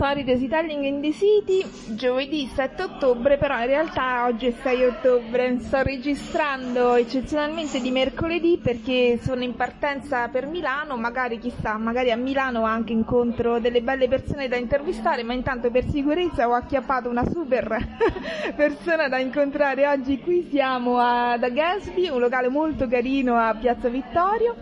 Story 0.00 0.24
Desitelling 0.24 0.84
in 0.84 1.00
the 1.02 1.12
City, 1.12 1.62
giovedì 1.94 2.50
7 2.54 2.82
ottobre, 2.82 3.36
però 3.36 3.58
in 3.60 3.66
realtà 3.66 4.24
oggi 4.24 4.46
è 4.46 4.50
6 4.50 4.84
ottobre, 4.84 5.58
sto 5.60 5.82
registrando 5.82 6.94
eccezionalmente 6.94 7.80
di 7.80 7.90
mercoledì 7.90 8.58
perché 8.62 9.18
sono 9.22 9.42
in 9.42 9.54
partenza 9.54 10.28
per 10.28 10.46
Milano, 10.46 10.96
magari 10.96 11.38
chissà, 11.38 11.76
magari 11.76 12.10
a 12.10 12.16
Milano 12.16 12.64
anche 12.64 12.92
incontro 12.92 13.60
delle 13.60 13.82
belle 13.82 14.08
persone 14.08 14.48
da 14.48 14.56
intervistare, 14.56 15.22
ma 15.22 15.34
intanto 15.34 15.70
per 15.70 15.84
sicurezza 15.90 16.48
ho 16.48 16.54
acchiappato 16.54 17.08
una 17.08 17.24
super 17.30 17.76
persona 18.56 19.08
da 19.08 19.18
incontrare 19.18 19.86
oggi, 19.86 20.18
qui 20.18 20.48
siamo 20.50 20.98
ad 20.98 21.46
Gatsby, 21.46 22.08
un 22.08 22.20
locale 22.20 22.48
molto 22.48 22.88
carino 22.88 23.36
a 23.36 23.54
Piazza 23.54 23.88
Vittorio 23.88 24.56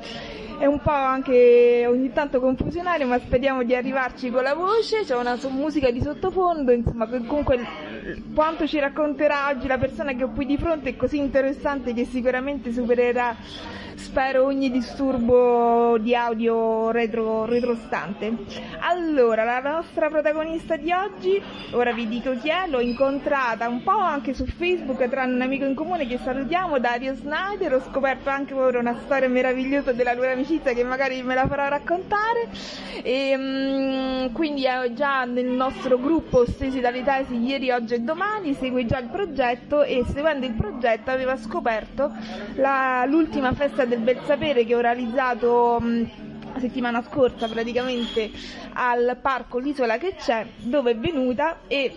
è 0.58 0.66
un 0.66 0.80
po' 0.80 0.90
anche 0.90 1.86
ogni 1.86 2.12
tanto 2.12 2.40
confusionario, 2.40 3.06
ma 3.06 3.18
speriamo 3.18 3.62
di 3.62 3.74
arrivarci 3.74 4.30
con 4.30 4.42
la 4.42 4.54
voce. 4.54 5.04
C'è 5.04 5.16
una 5.16 5.38
musica 5.50 5.90
di 5.90 6.00
sottofondo, 6.02 6.72
insomma, 6.72 7.06
comunque 7.06 7.64
quanto 8.34 8.66
ci 8.66 8.78
racconterà 8.78 9.48
oggi 9.48 9.66
la 9.66 9.78
persona 9.78 10.14
che 10.14 10.24
ho 10.24 10.30
qui 10.30 10.46
di 10.46 10.58
fronte 10.58 10.90
è 10.90 10.96
così 10.96 11.18
interessante 11.18 11.94
che 11.94 12.04
sicuramente 12.04 12.72
supererà 12.72 13.36
spero 13.98 14.44
ogni 14.44 14.70
disturbo 14.70 15.98
di 15.98 16.14
audio 16.14 16.90
retro, 16.90 17.44
retrostante. 17.44 18.32
Allora, 18.78 19.44
la 19.44 19.60
nostra 19.60 20.08
protagonista 20.08 20.76
di 20.76 20.92
oggi, 20.92 21.42
ora 21.72 21.92
vi 21.92 22.08
dico 22.08 22.36
chi 22.38 22.48
è, 22.48 22.66
l'ho 22.68 22.80
incontrata 22.80 23.68
un 23.68 23.82
po' 23.82 23.98
anche 23.98 24.34
su 24.34 24.46
Facebook 24.46 25.08
tra 25.08 25.24
un 25.24 25.40
amico 25.40 25.64
in 25.64 25.74
comune 25.74 26.06
che 26.06 26.18
salutiamo, 26.18 26.78
Dario 26.78 27.14
Snyder, 27.14 27.74
ho 27.74 27.82
scoperto 27.82 28.30
anche 28.30 28.54
ora 28.54 28.78
una 28.78 28.96
storia 29.04 29.28
meravigliosa 29.28 29.92
della 29.92 30.14
loro 30.14 30.30
amicizia 30.30 30.72
che 30.72 30.84
magari 30.84 31.20
me 31.22 31.34
la 31.34 31.46
farò 31.46 31.68
raccontare. 31.68 32.48
E 33.02 33.34
um, 33.36 34.32
quindi 34.32 34.64
è 34.64 34.92
già 34.92 35.24
nel 35.24 35.46
nostro 35.46 35.98
gruppo 35.98 36.46
Stesi 36.46 36.80
dalle 36.80 37.02
ieri, 37.30 37.70
oggi 37.70 37.94
e 37.94 38.00
domani, 38.00 38.54
segue 38.54 38.86
già 38.86 38.98
il 38.98 39.08
progetto 39.08 39.82
e 39.82 40.04
seguendo 40.06 40.46
il 40.46 40.52
progetto 40.52 41.10
aveva 41.10 41.36
scoperto 41.36 42.12
la, 42.54 43.04
l'ultima 43.06 43.52
festa 43.52 43.84
del 43.88 44.00
bel 44.00 44.20
sapere 44.24 44.64
che 44.64 44.74
ho 44.74 44.80
realizzato 44.80 45.80
la 45.80 46.60
settimana 46.60 47.02
scorsa 47.02 47.48
praticamente 47.48 48.30
al 48.74 49.18
parco 49.20 49.58
L'isola 49.58 49.98
che 49.98 50.14
c'è 50.16 50.46
dove 50.58 50.92
è 50.92 50.96
venuta 50.96 51.60
e 51.66 51.94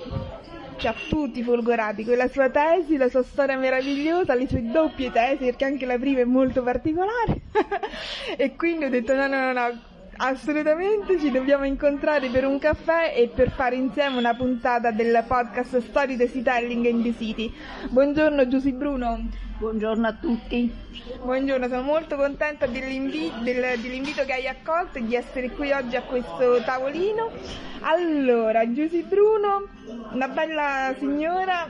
ci 0.78 0.88
ha 0.88 0.96
tutti 1.10 1.44
folgorati 1.44 2.04
con 2.04 2.18
la 2.18 2.28
sua 2.28 2.50
tesi, 2.50 2.98
la 2.98 3.10
sua 3.10 3.22
storia 3.22 3.56
meravigliosa, 3.56 4.34
le 4.34 4.48
sue 4.48 4.64
doppie 4.72 5.12
tesi 5.12 5.46
perché 5.46 5.66
anche 5.66 5.86
la 5.86 5.98
prima 5.98 6.22
è 6.22 6.26
molto 6.26 6.64
particolare 6.64 7.42
e 8.36 8.56
quindi 8.56 8.86
ho 8.86 8.90
detto 8.90 9.14
no 9.14 9.28
no 9.28 9.40
no 9.40 9.52
no 9.52 9.90
assolutamente 10.18 11.20
ci 11.20 11.32
dobbiamo 11.32 11.66
incontrare 11.66 12.30
per 12.30 12.46
un 12.46 12.60
caffè 12.60 13.14
e 13.16 13.28
per 13.28 13.52
fare 13.52 13.76
insieme 13.76 14.18
una 14.18 14.36
puntata 14.36 14.92
del 14.92 15.24
podcast 15.28 15.80
Story 15.80 16.16
Desitelling 16.16 16.86
in 16.86 17.02
the 17.02 17.14
City. 17.18 17.52
Buongiorno 17.90 18.48
Giusy 18.48 18.72
Bruno. 18.72 19.28
Buongiorno 19.58 20.08
a 20.08 20.14
tutti. 20.14 20.72
Buongiorno, 21.24 21.70
sono 21.70 21.84
molto 21.84 22.18
contenta 22.18 22.66
dell'invito, 22.66 23.38
del, 23.44 23.80
dell'invito 23.80 24.26
che 24.26 24.34
hai 24.34 24.48
accolto 24.48 24.98
e 24.98 25.06
di 25.06 25.16
essere 25.16 25.50
qui 25.52 25.72
oggi 25.72 25.96
a 25.96 26.02
questo 26.02 26.62
tavolino. 26.66 27.32
Allora, 27.80 28.70
Giusy 28.70 29.02
Bruno, 29.04 29.68
una 30.12 30.28
bella 30.28 30.94
signora, 31.00 31.68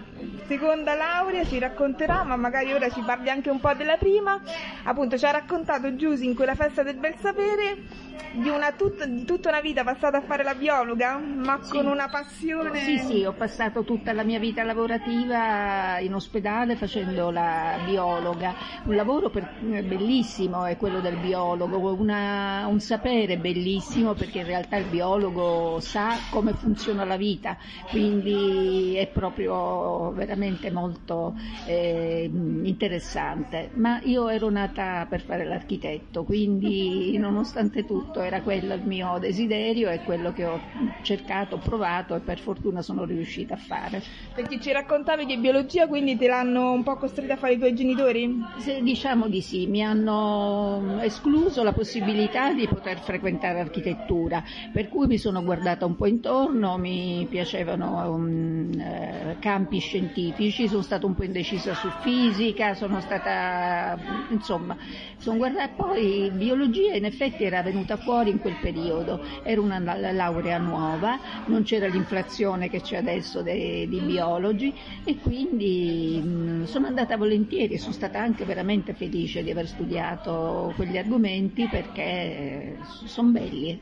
seconda 0.47 0.95
laurea, 0.95 1.45
ci 1.45 1.59
racconterà, 1.59 2.23
ma 2.23 2.35
magari 2.35 2.73
ora 2.73 2.89
ci 2.89 3.01
parli 3.01 3.29
anche 3.29 3.51
un 3.51 3.59
po' 3.59 3.73
della 3.73 3.97
prima. 3.97 4.41
Appunto, 4.83 5.17
ci 5.19 5.25
ha 5.25 5.31
raccontato 5.31 5.95
Giusy 5.95 6.25
in 6.25 6.35
quella 6.35 6.55
festa 6.55 6.81
del 6.81 6.95
bel 6.95 7.15
sapere 7.19 8.09
di, 8.33 8.49
una 8.49 8.71
tut- 8.71 9.05
di 9.05 9.25
tutta 9.25 9.49
una 9.49 9.61
vita 9.61 9.83
passata 9.83 10.17
a 10.17 10.21
fare 10.21 10.43
la 10.43 10.55
biologa, 10.55 11.17
ma 11.17 11.59
sì. 11.61 11.71
con 11.71 11.85
una 11.85 12.07
passione. 12.09 12.79
Sì, 12.79 12.97
sì, 12.97 13.23
ho 13.23 13.33
passato 13.33 13.83
tutta 13.83 14.13
la 14.13 14.23
mia 14.23 14.39
vita 14.39 14.63
lavorativa 14.63 15.99
in 15.99 16.13
ospedale 16.13 16.75
facendo 16.75 17.29
la 17.29 17.77
biologa, 17.85 18.53
un 18.85 18.95
lavoro 18.95 19.10
per, 19.29 19.49
bellissimo 19.59 20.65
è 20.65 20.77
quello 20.77 21.01
del 21.01 21.17
biologo, 21.17 21.93
una, 21.93 22.65
un 22.67 22.79
sapere 22.79 23.37
bellissimo 23.37 24.13
perché 24.13 24.39
in 24.39 24.45
realtà 24.45 24.77
il 24.77 24.85
biologo 24.85 25.79
sa 25.79 26.17
come 26.29 26.53
funziona 26.53 27.03
la 27.03 27.17
vita, 27.17 27.57
quindi 27.89 28.95
è 28.95 29.07
proprio 29.07 30.11
veramente 30.11 30.71
molto 30.71 31.35
eh, 31.65 32.29
interessante. 32.31 33.71
Ma 33.73 33.99
io 34.03 34.29
ero 34.29 34.49
nata 34.49 35.05
per 35.09 35.21
fare 35.21 35.45
l'architetto, 35.45 36.23
quindi 36.23 37.17
nonostante 37.17 37.85
tutto 37.85 38.21
era 38.21 38.41
quello 38.41 38.73
il 38.73 38.83
mio 38.85 39.17
desiderio 39.19 39.89
e 39.89 39.99
quello 40.03 40.31
che 40.31 40.45
ho 40.45 40.59
cercato, 41.01 41.57
provato 41.57 42.15
e 42.15 42.19
per 42.19 42.39
fortuna 42.39 42.81
sono 42.81 43.03
riuscita 43.03 43.55
a 43.55 43.57
fare. 43.57 44.01
Perché 44.33 44.59
ci 44.59 44.71
raccontavi 44.71 45.25
che 45.25 45.37
biologia 45.37 45.87
quindi 45.87 46.17
te 46.17 46.27
l'hanno 46.27 46.71
un 46.71 46.83
po' 46.83 46.95
costretta 46.95 47.33
a 47.33 47.37
fare 47.37 47.53
i 47.53 47.57
tuoi 47.57 47.75
genitori? 47.75 48.39
Se, 48.59 48.79
diciamo 49.01 49.29
di 49.29 49.41
sì, 49.41 49.65
mi 49.65 49.81
hanno 49.81 50.99
escluso 51.01 51.63
la 51.63 51.73
possibilità 51.73 52.53
di 52.53 52.67
poter 52.67 52.99
frequentare 52.99 53.59
architettura, 53.59 54.43
per 54.71 54.89
cui 54.89 55.07
mi 55.07 55.17
sono 55.17 55.43
guardata 55.43 55.87
un 55.87 55.95
po' 55.95 56.05
intorno, 56.05 56.77
mi 56.77 57.25
piacevano 57.27 58.13
um, 58.13 58.69
eh, 58.79 59.37
campi 59.39 59.79
scientifici, 59.79 60.67
sono 60.67 60.83
stata 60.83 61.07
un 61.07 61.15
po' 61.15 61.23
indecisa 61.23 61.73
su 61.73 61.89
fisica, 61.89 62.75
sono 62.75 63.01
stata, 63.01 63.99
insomma, 64.27 64.77
sono 65.17 65.37
guardata, 65.37 65.73
poi 65.75 66.29
biologia 66.31 66.93
in 66.93 67.05
effetti 67.05 67.43
era 67.43 67.63
venuta 67.63 67.97
fuori 67.97 68.29
in 68.29 68.39
quel 68.39 68.57
periodo, 68.59 69.21
era 69.41 69.61
una 69.61 69.79
laurea 69.79 70.59
nuova, 70.59 71.19
non 71.45 71.63
c'era 71.63 71.87
l'inflazione 71.87 72.69
che 72.69 72.81
c'è 72.81 72.97
adesso 72.97 73.41
dei, 73.41 73.87
di 73.87 74.01
biologi 74.01 74.75
e 75.03 75.17
quindi 75.19 76.21
mh, 76.23 76.63
sono 76.65 76.85
andata 76.85 77.17
volentieri, 77.17 77.79
sono 77.79 77.95
stata 77.95 78.19
anche 78.19 78.45
veramente 78.45 78.90
felice 78.93 79.43
di 79.43 79.51
aver 79.51 79.67
studiato 79.67 80.73
quegli 80.75 80.97
argomenti 80.97 81.67
perché 81.67 82.79
sono 82.83 83.31
belli. 83.31 83.79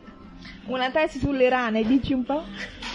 Una 0.68 0.92
tesi 0.92 1.20
sulle 1.20 1.50
rane, 1.50 1.84
dici 1.86 2.14
un 2.14 2.24
po'? 2.24 2.44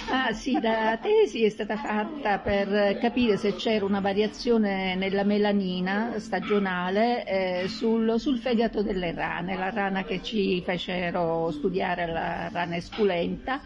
Ah 0.06 0.32
sì, 0.32 0.52
la 0.60 0.98
tesi 1.00 1.44
è 1.44 1.48
stata 1.48 1.76
fatta 1.76 2.38
per 2.38 2.98
capire 2.98 3.38
se 3.38 3.54
c'era 3.54 3.86
una 3.86 4.00
variazione 4.00 4.94
nella 4.96 5.24
melanina 5.24 6.18
stagionale 6.18 7.24
eh, 7.24 7.68
sul, 7.68 8.20
sul, 8.20 8.38
fegato 8.38 8.82
delle 8.82 9.12
rane, 9.12 9.56
la 9.56 9.70
rana 9.70 10.04
che 10.04 10.22
ci 10.22 10.60
fecero 10.62 11.50
studiare 11.50 12.06
la 12.06 12.50
rana 12.52 12.76
esculenta 12.76 13.62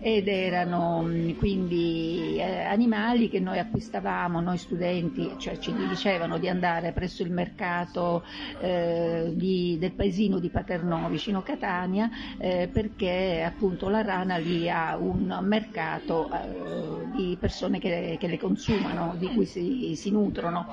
ed 0.00 0.28
erano 0.28 1.06
quindi 1.36 2.36
eh, 2.38 2.62
animali 2.62 3.28
che 3.28 3.38
noi 3.40 3.58
acquistavamo, 3.58 4.40
noi 4.40 4.56
studenti, 4.56 5.32
cioè 5.36 5.58
ci 5.58 5.74
dicevano 5.88 6.38
di 6.38 6.48
andare 6.48 6.92
presso 6.92 7.22
il 7.22 7.30
mercato 7.30 8.24
eh, 8.60 9.30
di, 9.34 9.76
del 9.78 9.92
paesino 9.92 10.38
di 10.38 10.48
Paternò 10.48 11.08
vicino 11.08 11.42
Catania 11.42 12.10
eh, 12.38 12.68
perché 12.72 13.42
appunto 13.46 13.90
la 13.90 14.02
rana 14.02 14.38
lì 14.38 14.70
ha 14.70 14.96
un 14.96 15.38
mercato 15.42 15.80
eh, 15.82 17.10
di 17.12 17.36
persone 17.38 17.78
che, 17.78 18.16
che, 18.18 18.26
le 18.26 18.38
consumano, 18.38 19.14
di 19.16 19.26
cui 19.28 19.46
si, 19.46 19.94
si, 19.96 20.10
nutrono 20.10 20.66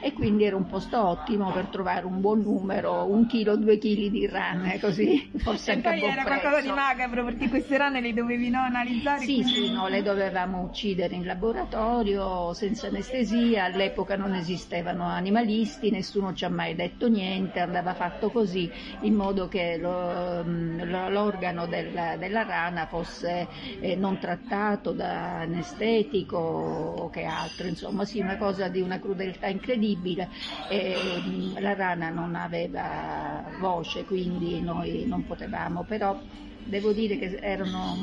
e 0.00 0.12
quindi 0.12 0.44
era 0.44 0.56
un 0.56 0.66
posto 0.66 1.02
ottimo 1.02 1.50
per 1.52 1.66
trovare 1.66 2.06
un 2.06 2.20
buon 2.20 2.40
numero, 2.40 3.04
un 3.04 3.26
chilo, 3.26 3.56
due 3.56 3.78
chili 3.78 4.10
di 4.10 4.26
rane, 4.26 4.78
così 4.80 5.30
forse 5.38 5.70
e 5.70 5.74
anche 5.74 5.88
poi 5.88 6.02
era 6.02 6.22
prezzo. 6.22 6.40
qualcosa 6.40 6.60
di 6.60 6.70
macabro 6.70 7.24
perché 7.24 7.48
queste 7.48 7.76
rane 7.76 8.00
le 8.00 8.12
dovevi 8.12 8.50
no, 8.50 8.60
analizzare? 8.60 9.20
Sì, 9.20 9.42
quindi... 9.42 9.52
sì, 9.52 9.72
no, 9.72 9.88
le 9.88 10.02
dovevamo 10.02 10.62
uccidere 10.62 11.14
in 11.14 11.24
laboratorio 11.24 12.52
senza 12.52 12.88
anestesia, 12.88 13.64
all'epoca 13.64 14.16
non 14.16 14.34
esistevano 14.34 15.04
animalisti, 15.04 15.90
nessuno 15.90 16.34
ci 16.34 16.44
ha 16.44 16.50
mai 16.50 16.74
detto 16.74 17.08
niente, 17.08 17.60
andava 17.60 17.94
fatto 17.94 18.30
così 18.30 18.70
in 19.00 19.14
modo 19.14 19.48
che 19.48 19.76
lo, 19.78 20.42
l'organo 20.42 21.66
del, 21.66 22.16
della 22.18 22.42
rana 22.42 22.86
fosse 22.86 23.48
eh, 23.80 23.96
non 23.96 24.18
trattato 24.18 24.55
da 24.92 25.40
anestetico 25.40 26.36
o 26.38 27.08
che 27.10 27.24
altro, 27.24 27.66
insomma 27.68 28.04
sì, 28.04 28.20
una 28.20 28.36
cosa 28.36 28.68
di 28.68 28.80
una 28.80 28.98
crudeltà 28.98 29.46
incredibile. 29.48 30.30
E, 30.66 31.22
la 31.58 31.74
rana 31.74 32.10
non 32.10 32.34
aveva 32.34 33.52
voce, 33.58 34.04
quindi 34.04 34.60
noi 34.62 35.04
non 35.06 35.24
potevamo, 35.24 35.84
però 35.84 36.18
devo 36.62 36.92
dire 36.92 37.16
che 37.16 37.38
erano 37.40 37.96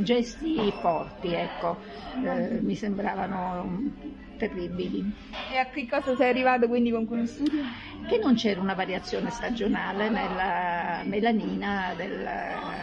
gesti 0.00 0.72
forti, 0.72 1.32
ecco, 1.34 1.80
eh, 2.20 2.60
mi 2.62 2.74
sembravano 2.74 3.80
terribili. 4.40 5.12
E 5.52 5.58
a 5.58 5.66
che 5.66 5.86
cosa 5.86 6.16
sei 6.16 6.30
arrivato 6.30 6.66
quindi 6.66 6.90
con 6.90 7.04
quello 7.06 7.26
studio? 7.26 7.62
Che 8.08 8.18
non 8.18 8.34
c'era 8.34 8.60
una 8.60 8.72
variazione 8.72 9.30
stagionale 9.30 10.08
nella 10.08 11.02
melanina 11.04 11.92
del, 11.94 12.26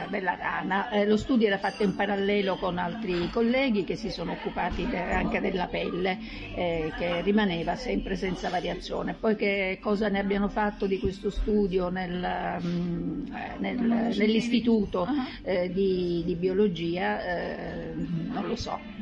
della 0.09 0.35
rana. 0.35 0.89
Eh, 0.91 1.07
lo 1.07 1.17
studio 1.17 1.47
era 1.47 1.57
fatto 1.57 1.81
in 1.81 1.95
parallelo 1.95 2.55
con 2.57 2.77
altri 2.77 3.27
colleghi 3.31 3.83
che 3.83 3.95
si 3.95 4.11
sono 4.11 4.33
occupati 4.33 4.87
de, 4.87 4.99
anche 4.99 5.41
della 5.41 5.65
pelle, 5.65 6.19
eh, 6.55 6.91
che 6.97 7.21
rimaneva 7.21 7.75
sempre 7.75 8.15
senza 8.15 8.49
variazione. 8.49 9.15
Poi 9.19 9.35
che 9.35 9.79
cosa 9.81 10.07
ne 10.07 10.19
abbiano 10.19 10.49
fatto 10.49 10.85
di 10.85 10.99
questo 10.99 11.31
studio 11.31 11.89
nel, 11.89 12.59
mm, 12.61 13.25
nel, 13.57 13.77
nell'istituto 13.79 15.07
uh-huh. 15.09 15.23
eh, 15.43 15.71
di, 15.73 16.21
di, 16.25 16.35
biologia, 16.35 17.23
eh, 17.23 17.93
non 17.95 18.47
lo 18.47 18.55
so. 18.55 18.79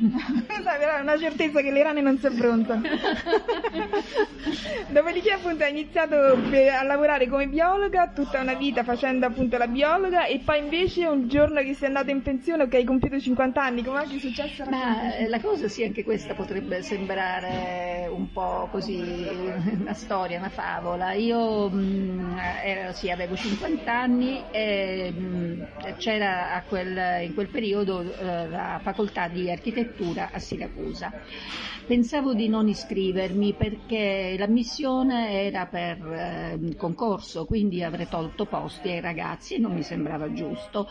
Una 1.02 1.18
certezza 1.18 1.60
che 1.60 1.70
le 1.70 1.82
rane 1.82 2.00
non 2.00 2.18
si 2.18 2.26
abbronzano. 2.46 2.82
Dopodiché 4.88 5.32
appunto 5.32 5.64
hai 5.64 5.70
iniziato 5.70 6.14
a 6.14 6.82
lavorare 6.84 7.28
come 7.28 7.48
biologa 7.48 8.10
tutta 8.14 8.40
una 8.40 8.54
vita 8.54 8.84
facendo 8.84 9.26
appunto 9.26 9.58
la 9.58 9.66
biologa 9.66 10.26
e 10.26 10.40
poi 10.44 10.60
invece 10.60 11.06
un 11.06 11.28
giorno 11.28 11.60
che 11.60 11.74
sei 11.74 11.88
andata 11.88 12.10
in 12.10 12.22
pensione 12.22 12.62
o 12.64 12.68
che 12.68 12.78
hai 12.78 12.84
compiuto 12.84 13.18
50 13.18 13.62
anni, 13.62 13.82
come 13.82 14.02
è 14.02 14.18
successo? 14.18 14.64
Ma 14.70 15.16
eh, 15.16 15.28
la 15.28 15.40
cosa 15.40 15.68
sì, 15.68 15.84
anche 15.84 16.04
questa 16.04 16.34
potrebbe 16.34 16.82
sembrare 16.82 18.08
un 18.10 18.32
po' 18.32 18.68
così 18.70 19.26
una 19.78 19.94
storia, 19.94 20.38
una 20.38 20.48
favola. 20.48 21.12
Io 21.12 21.68
mh, 21.68 21.78
mm, 21.78 22.38
ero, 22.64 22.92
sì, 22.92 23.10
avevo 23.10 23.34
50 23.34 23.92
anni 23.92 24.44
e 24.50 25.10
mh, 25.10 25.24
mm, 25.24 25.62
c'era 25.98 26.62
quel, 26.68 27.24
in 27.24 27.34
quel 27.34 27.48
periodo 27.48 28.00
eh, 28.00 28.48
la 28.48 28.80
facoltà 28.82 29.28
di 29.28 29.50
architettura 29.50 30.30
a 30.32 30.38
Siracusa. 30.38 31.12
Pensavo 31.86 32.34
di 32.36 32.48
non 32.48 32.68
iscrivermi 32.68 33.56
perché 33.56 34.36
l'ammissione 34.38 35.42
era 35.42 35.66
per 35.66 35.98
eh, 36.12 36.76
concorso, 36.76 37.44
quindi 37.46 37.82
avrei 37.82 38.06
tolto 38.08 38.46
posti 38.46 38.90
ai 38.90 39.00
ragazzi 39.00 39.54
e 39.54 39.58
non 39.58 39.72
mi 39.72 39.82
sembrava 39.82 40.30
giusto. 40.32 40.86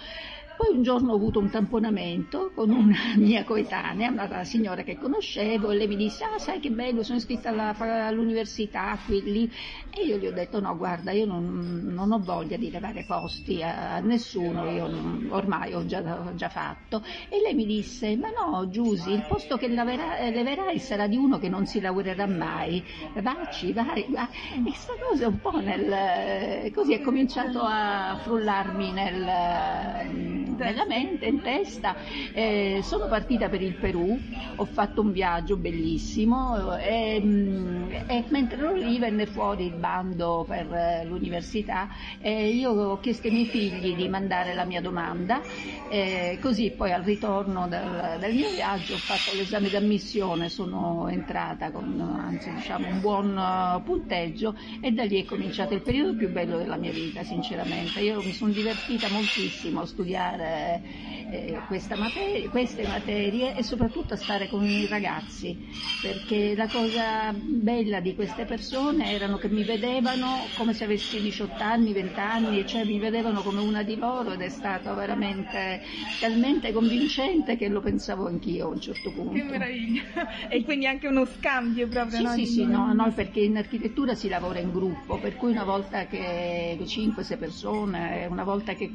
Poi 0.57 0.73
un 0.73 0.83
giorno 0.83 1.11
ho 1.11 1.15
avuto 1.15 1.39
un 1.39 1.49
tamponamento 1.49 2.51
con 2.55 2.69
una 2.69 2.97
mia 3.17 3.43
coetanea, 3.43 4.09
una 4.09 4.43
signora 4.45 4.83
che 4.83 4.97
conoscevo, 4.97 5.71
e 5.71 5.75
lei 5.75 5.87
mi 5.87 5.97
disse, 5.97 6.23
ah 6.23 6.37
sai 6.37 6.59
che 6.59 6.69
bello, 6.71 7.03
sono 7.03 7.17
iscritta 7.17 7.49
alla, 7.49 7.75
all'università 7.77 8.97
qui 9.05 9.21
lì. 9.21 9.51
E 9.89 10.05
io 10.05 10.17
gli 10.17 10.25
ho 10.27 10.31
detto, 10.31 10.61
no 10.61 10.75
guarda, 10.77 11.11
io 11.11 11.25
non, 11.25 11.89
non 11.91 12.11
ho 12.11 12.19
voglia 12.19 12.55
di 12.55 12.71
levare 12.71 13.03
posti 13.05 13.61
a, 13.61 13.99
nessuno, 13.99 14.69
io 14.69 14.87
non, 14.87 15.27
ormai 15.29 15.73
ho 15.73 15.85
già, 15.85 15.99
ho 16.25 16.33
già, 16.35 16.49
fatto. 16.49 17.03
E 17.29 17.41
lei 17.41 17.53
mi 17.53 17.65
disse, 17.65 18.15
ma 18.15 18.29
no 18.29 18.69
Giusy, 18.69 19.13
il 19.13 19.25
posto 19.27 19.57
che 19.57 19.67
leverai, 19.67 20.31
leverai 20.31 20.79
sarà 20.79 21.07
di 21.07 21.17
uno 21.17 21.37
che 21.37 21.49
non 21.49 21.65
si 21.65 21.81
lavorerà 21.81 22.27
mai, 22.27 22.83
vacci, 23.21 23.73
vai, 23.73 24.05
vai. 24.09 24.27
E 24.57 24.61
questa 24.63 24.93
cosa 24.99 25.27
un 25.27 25.39
po' 25.39 25.59
nel... 25.59 26.71
così 26.71 26.93
è 26.93 27.01
cominciato 27.01 27.59
a 27.61 28.19
frullarmi 28.23 28.91
nel 28.91 30.44
nella 30.63 30.85
mente, 30.85 31.25
in 31.25 31.41
testa. 31.41 31.95
Eh, 32.33 32.79
sono 32.83 33.07
partita 33.07 33.49
per 33.49 33.61
il 33.61 33.75
Perù, 33.75 34.17
ho 34.55 34.65
fatto 34.65 35.01
un 35.01 35.11
viaggio 35.11 35.57
bellissimo 35.57 36.75
e, 36.77 37.19
mm, 37.21 37.91
e 38.07 38.23
mentre 38.29 38.57
ero 38.57 38.73
lì 38.73 38.97
venne 38.99 39.25
fuori 39.25 39.65
il 39.65 39.75
bando 39.75 40.45
per 40.47 40.71
eh, 40.73 41.05
l'università 41.05 41.89
e 42.19 42.49
io 42.49 42.71
ho 42.71 42.99
chiesto 42.99 43.27
ai 43.27 43.33
miei 43.33 43.45
figli 43.45 43.95
di 43.95 44.07
mandare 44.07 44.53
la 44.53 44.65
mia 44.65 44.81
domanda, 44.81 45.41
e 45.89 46.37
così 46.41 46.71
poi 46.71 46.91
al 46.91 47.03
ritorno 47.03 47.67
del, 47.67 48.17
del 48.19 48.33
mio 48.33 48.49
viaggio 48.51 48.93
ho 48.93 48.97
fatto 48.97 49.35
l'esame 49.35 49.69
d'ammissione, 49.69 50.49
sono 50.49 51.07
entrata 51.09 51.71
con 51.71 51.99
anzi, 51.99 52.51
diciamo, 52.53 52.87
un 52.87 52.99
buon 53.01 53.37
uh, 53.37 53.83
punteggio 53.83 54.55
e 54.81 54.91
da 54.91 55.03
lì 55.03 55.21
è 55.21 55.25
cominciato 55.25 55.73
il 55.73 55.81
periodo 55.81 56.15
più 56.15 56.29
bello 56.31 56.57
della 56.57 56.77
mia 56.77 56.91
vita, 56.91 57.23
sinceramente. 57.23 57.99
Io 57.99 58.21
mi 58.21 58.33
sono 58.33 58.51
divertita 58.51 59.09
moltissimo 59.09 59.81
a 59.81 59.85
studiare 59.85 60.44
eh, 60.45 61.59
materia, 61.97 62.49
queste 62.49 62.87
materie 62.87 63.55
e 63.55 63.63
soprattutto 63.63 64.13
a 64.13 64.17
stare 64.17 64.47
con 64.47 64.63
i 64.69 64.85
ragazzi, 64.85 65.57
perché 66.01 66.55
la 66.55 66.67
cosa 66.67 67.33
bella 67.33 67.99
di 67.99 68.15
queste 68.15 68.45
persone 68.45 69.11
erano 69.11 69.37
che 69.37 69.49
mi 69.49 69.63
vedevano 69.63 70.47
come 70.55 70.73
se 70.73 70.83
avessi 70.83 71.19
18 71.19 71.63
anni, 71.63 71.93
20 71.93 72.19
anni, 72.19 72.67
cioè 72.67 72.83
mi 72.83 72.99
vedevano 72.99 73.41
come 73.41 73.61
una 73.61 73.83
di 73.83 73.95
loro 73.95 74.33
ed 74.33 74.41
è 74.41 74.49
stato 74.49 74.93
veramente 74.93 75.81
talmente 76.19 76.71
convincente 76.71 77.55
che 77.57 77.67
lo 77.67 77.81
pensavo 77.81 78.27
anch'io 78.27 78.65
a 78.65 78.69
un 78.69 78.81
certo 78.81 79.11
punto. 79.11 79.33
Che 79.33 79.43
meraviglia! 79.43 80.03
E 80.47 80.63
quindi 80.63 80.85
anche 80.85 81.07
uno 81.07 81.25
scambio 81.25 81.87
proprio? 81.87 82.17
Sì, 82.17 82.23
no? 82.23 82.29
sì, 82.31 82.45
sì, 82.45 82.65
no, 82.65 82.93
no, 82.93 83.11
perché 83.13 83.41
in 83.41 83.57
architettura 83.57 84.15
si 84.15 84.29
lavora 84.29 84.59
in 84.59 84.71
gruppo, 84.71 85.17
per 85.17 85.35
cui 85.37 85.51
una 85.51 85.63
volta 85.63 86.05
che 86.05 86.77
5-6 86.79 87.37
persone, 87.37 88.27
una 88.29 88.43
volta 88.43 88.73
che 88.73 88.89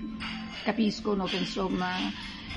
capiscono 0.63 1.25
che 1.25 1.37
insomma 1.41 1.97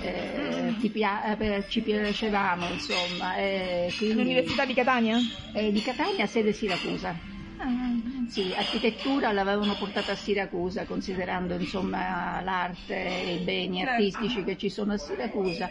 eh, 0.02 0.74
eh, 0.82 1.64
ci 1.70 1.82
piacevamo 1.82 2.68
insomma. 2.72 3.36
Eh, 3.38 3.94
quindi... 3.98 4.16
L'Università 4.16 4.66
di 4.66 4.74
Catania? 4.74 5.18
Eh, 5.54 5.72
di 5.72 5.82
Catania, 5.82 6.26
sede 6.26 6.52
Siracusa. 6.52 7.10
Ah. 7.58 7.94
Sì, 8.28 8.54
architettura 8.56 9.32
l'avevano 9.32 9.76
portata 9.76 10.14
a 10.14 10.16
Siracusa, 10.16 10.86
considerando 10.86 11.54
insomma 11.54 12.42
l'arte 12.42 12.96
e 12.96 13.36
i 13.36 13.38
beni 13.38 13.78
certo. 13.78 13.92
artistici 13.92 14.44
che 14.44 14.58
ci 14.58 14.70
sono 14.70 14.94
a 14.94 14.98
Siracusa 14.98 15.70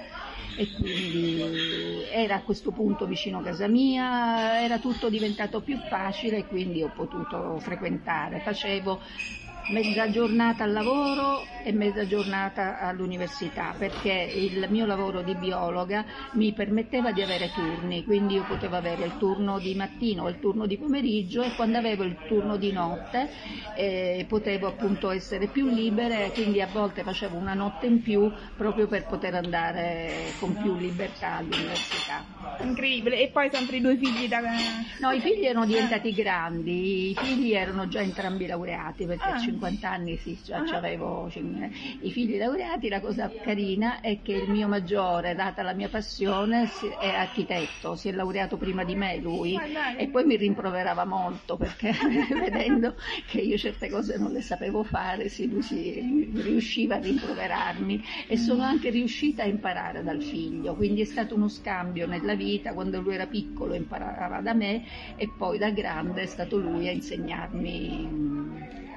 e 0.57 0.71
quindi 0.71 2.05
era 2.13 2.37
a 2.37 2.41
questo 2.43 2.71
punto 2.71 3.07
vicino 3.07 3.39
a 3.39 3.43
casa 3.43 3.67
mia, 3.67 4.63
era 4.63 4.79
tutto 4.79 5.09
diventato 5.09 5.61
più 5.61 5.79
facile 5.89 6.39
e 6.39 6.47
quindi 6.47 6.83
ho 6.83 6.91
potuto 6.91 7.59
frequentare. 7.59 8.41
Facevo 8.41 9.01
mezza 9.69 10.11
giornata 10.11 10.65
al 10.65 10.73
lavoro 10.73 11.47
e 11.65 11.73
mezza 11.73 12.07
giornata 12.07 12.81
all'università 12.81 13.75
perché 13.79 14.11
il 14.11 14.67
mio 14.69 14.87
lavoro 14.87 15.23
di 15.23 15.35
biologa 15.35 16.05
mi 16.33 16.53
permetteva 16.53 17.13
di 17.13 17.23
avere 17.23 17.51
turni, 17.53 18.05
quindi 18.05 18.35
io 18.35 18.43
potevo 18.43 18.77
avere 18.77 19.05
il 19.05 19.17
turno 19.19 19.59
di 19.59 19.75
mattino 19.75 20.29
il 20.29 20.41
turno 20.41 20.67
di 20.67 20.77
pomeriggio 20.77 21.43
e 21.43 21.55
quando 21.55 21.79
avevo 21.79 22.03
il 22.03 22.17
turno 22.27 22.57
di 22.57 22.73
notte 22.73 23.29
eh, 23.77 24.25
potevo 24.29 24.67
appunto 24.67 25.11
essere 25.11 25.47
più 25.47 25.67
libera 25.69 26.25
e 26.25 26.33
quindi 26.33 26.61
a 26.61 26.67
volte 26.67 27.03
facevo 27.03 27.37
una 27.37 27.55
notte 27.55 27.87
in 27.87 28.03
più 28.03 28.31
proprio 28.57 28.89
per 28.89 29.07
poter 29.07 29.35
andare 29.35 30.33
con 30.41 30.57
più 30.57 30.75
libertà 30.77 31.37
all'università. 31.37 32.25
Incredibile, 32.63 33.21
e 33.21 33.29
poi 33.29 33.49
sempre 33.51 33.77
i 33.77 33.81
due 33.81 33.97
figli 33.97 34.29
da... 34.29 34.41
No, 35.01 35.11
i 35.11 35.21
figli 35.21 35.45
erano 35.45 35.67
diventati 35.67 36.13
grandi, 36.13 37.11
i 37.11 37.15
figli 37.15 37.53
erano 37.53 37.89
già 37.89 38.01
entrambi 38.01 38.47
laureati 38.47 39.07
perché 39.07 39.31
ah 39.31 39.39
50 39.53 39.91
anni 39.91 40.17
sì, 40.17 40.39
già 40.43 40.61
uh-huh. 40.61 40.75
avevo 40.75 41.31
i 42.01 42.11
figli 42.11 42.39
laureati, 42.39 42.89
la 42.89 43.01
cosa 43.01 43.31
carina 43.31 44.01
è 44.01 44.21
che 44.23 44.33
il 44.33 44.51
mio 44.51 44.69
maggiore, 44.69 45.35
data 45.35 45.63
la 45.63 45.75
mia 45.75 45.89
passione, 45.89 46.71
è 47.01 47.09
architetto, 47.09 47.95
si 47.95 48.09
è 48.09 48.13
laureato 48.13 48.57
prima 48.57 48.85
di 48.85 48.95
me 48.95 49.17
lui 49.19 49.59
e 49.97 50.09
poi 50.09 50.25
mi 50.25 50.37
rimproverava 50.37 51.05
molto 51.05 51.57
perché 51.57 51.93
vedendo 52.33 52.95
che 53.27 53.41
io 53.41 53.57
certe 53.59 53.89
cose 53.89 54.19
non 54.19 54.33
le 54.33 54.41
sapevo 54.41 54.83
fare, 54.83 55.29
sì, 55.29 55.49
lui 55.49 55.63
si, 55.63 56.31
riusciva 56.35 56.97
a 56.97 56.99
rimproverarmi 56.99 58.03
e 58.29 58.37
sono 58.37 58.63
anche 58.63 58.91
riuscita 58.91 59.43
a 59.43 59.47
imparare 59.47 60.03
dal 60.03 60.23
figlio, 60.23 60.75
quindi 60.75 61.03
è 61.03 61.07
stato 61.07 61.35
uno 61.35 61.49
scambio 61.49 62.07
nella 62.07 62.35
vita, 62.35 62.73
quando 62.73 63.01
lui 63.01 63.15
era 63.15 63.27
piccolo 63.27 63.75
imparava 63.75 64.41
da 64.41 64.55
me 64.55 64.85
e 65.17 65.29
poi 65.37 65.59
da 65.59 65.71
grande 65.71 66.23
è 66.23 66.27
stato 66.27 66.59
lui 66.59 66.89
a 66.89 66.93
insegnarmi 66.93 68.32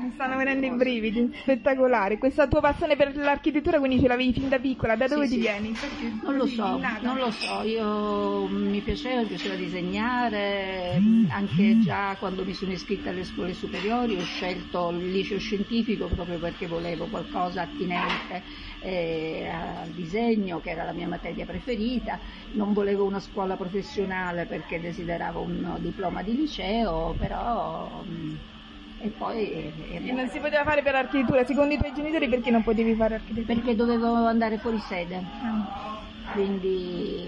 mi 0.06 0.12
stanno 0.14 0.38
venendo 0.38 0.66
i 0.66 0.72
brividi, 0.72 1.30
spettacolare. 1.42 2.18
Questa 2.18 2.48
tua 2.48 2.62
passione 2.62 2.96
per 2.96 3.16
l'architettura 3.16 3.80
quindi 3.80 4.00
ce 4.00 4.08
l'avevi 4.08 4.34
fin 4.34 4.48
da 4.48 4.60
piccola, 4.60 4.96
da 4.96 5.08
dove 5.08 5.24
sì, 5.26 5.30
ti 5.30 5.36
sì. 5.36 5.42
vieni? 5.42 5.78
Non 6.24 6.36
lo 6.36 6.46
so, 6.46 6.80
non 7.02 7.18
lo 7.18 7.32
so, 7.32 7.62
io 7.64 8.48
mi 8.48 8.82
piaceva, 8.82 9.22
mi 9.22 9.28
piaceva 9.28 9.56
disegnare, 9.56 11.02
anche 11.30 11.78
già 11.80 12.16
quando 12.18 12.44
mi 12.44 12.54
sono 12.54 12.72
iscritta 12.72 13.10
alle 13.10 13.24
scuole 13.24 13.54
superiori 13.54 14.16
ho 14.16 14.24
scelto 14.24 14.90
il 14.92 15.10
liceo 15.10 15.40
scientifico 15.40 16.08
proprio 16.08 16.40
perché 16.40 16.68
volevo 16.68 17.08
qualcosa 17.10 17.62
attinente 17.62 18.44
eh, 18.80 19.48
al 19.48 19.92
disegno 19.92 20.60
che 20.60 20.70
era 20.70 20.84
la 20.84 20.94
mia 20.94 21.08
materia 21.08 21.46
preferita, 21.46 22.20
non 22.54 22.74
volevo 22.74 23.06
una 23.06 23.20
scuola 23.20 23.56
professionale 23.58 24.46
perché 24.46 24.80
desideravo 24.80 25.42
un 25.44 25.78
diploma 25.80 26.22
di 26.24 26.36
liceo, 26.36 27.16
però 27.18 28.04
e 29.00 29.10
poi... 29.10 29.74
E 29.90 30.12
non 30.12 30.28
si 30.30 30.40
poteva 30.40 30.64
fare 30.64 30.82
per 30.82 30.96
architettura, 30.96 31.46
secondo 31.46 31.74
i 31.74 31.78
tuoi 31.78 31.94
genitori 31.94 32.28
perché 32.28 32.52
non 32.52 32.64
potevi 32.64 32.96
fare 32.96 33.16
architettura? 33.16 33.54
Perché 33.54 33.76
dovevo 33.76 34.14
andare 34.26 34.58
fuori 34.58 34.80
sede, 34.80 35.16
ah. 35.16 36.00
quindi 36.34 37.28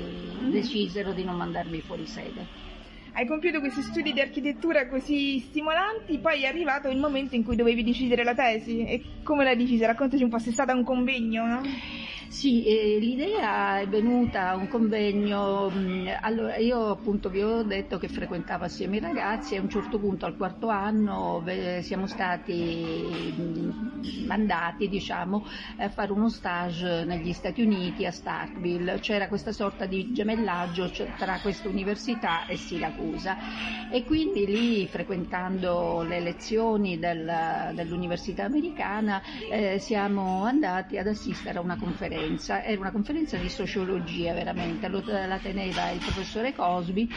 decisero 0.49 1.11
di 1.11 1.23
non 1.23 1.35
mandarmi 1.35 1.81
fuori 1.81 2.05
sede. 2.05 2.65
Hai 3.13 3.25
compiuto 3.25 3.59
questi 3.59 3.81
studi 3.81 4.13
di 4.13 4.21
architettura 4.21 4.87
così 4.87 5.39
stimolanti, 5.39 6.19
poi 6.19 6.43
è 6.43 6.47
arrivato 6.47 6.87
il 6.87 6.99
momento 6.99 7.33
in 7.33 7.43
cui 7.43 7.55
dovevi 7.55 7.83
decidere 7.83 8.23
la 8.23 8.35
tesi. 8.35 8.85
E 8.85 9.03
come 9.23 9.43
l'hai 9.43 9.57
decisa? 9.57 9.87
Raccontaci 9.87 10.21
un 10.21 10.29
po', 10.29 10.37
sei 10.37 10.53
stata 10.53 10.71
a 10.71 10.75
un 10.75 10.83
convegno, 10.83 11.47
no? 11.47 11.61
Sì, 12.29 12.65
eh, 12.65 12.97
l'idea 12.99 13.79
è 13.79 13.87
venuta 13.87 14.49
a 14.49 14.55
un 14.55 14.67
convegno, 14.67 15.71
mm, 15.71 16.07
allora 16.21 16.57
io 16.57 16.89
appunto 16.89 17.29
vi 17.29 17.41
ho 17.41 17.63
detto 17.63 17.97
che 17.97 18.09
frequentavo 18.09 18.65
assieme 18.65 18.97
i 18.97 18.99
ragazzi 18.99 19.55
e 19.55 19.57
a 19.57 19.61
un 19.61 19.69
certo 19.69 19.97
punto 19.97 20.25
al 20.25 20.35
quarto 20.35 20.67
anno 20.67 21.43
siamo 21.81 22.05
stati 22.05 23.33
mh, 23.35 23.41
mm, 23.41 24.25
mandati 24.27 24.89
diciamo, 24.89 25.45
a 25.77 25.89
fare 25.89 26.11
uno 26.11 26.29
stage 26.29 27.05
negli 27.05 27.33
Stati 27.33 27.61
Uniti 27.61 28.05
a 28.05 28.11
Starkville, 28.11 28.99
c'era 28.99 29.27
questa 29.27 29.51
sorta 29.51 29.85
di 29.85 30.11
gemellaggio 30.11 30.91
tra 31.17 31.39
questa 31.39 31.69
università 31.69 32.45
e 32.45 32.57
Siracusa. 32.57 33.37
E 33.89 34.03
quindi 34.03 34.45
lì 34.45 34.85
frequentando 34.87 36.03
le 36.03 36.19
lezioni 36.19 36.99
del, 36.99 37.71
dell'università 37.73 38.43
americana 38.43 39.21
eh, 39.49 39.79
siamo 39.79 40.43
andati 40.43 40.97
ad 40.97 41.07
assistere 41.07 41.57
a 41.57 41.61
una 41.61 41.77
conferenza, 41.77 42.16
era 42.63 42.79
una 42.79 42.91
conferenza 42.91 43.37
di 43.37 43.49
sociologia 43.49 44.33
veramente, 44.33 44.87
la 44.89 45.39
teneva 45.41 45.91
il 45.91 45.99
professore 45.99 46.53
Cosby, 46.53 47.07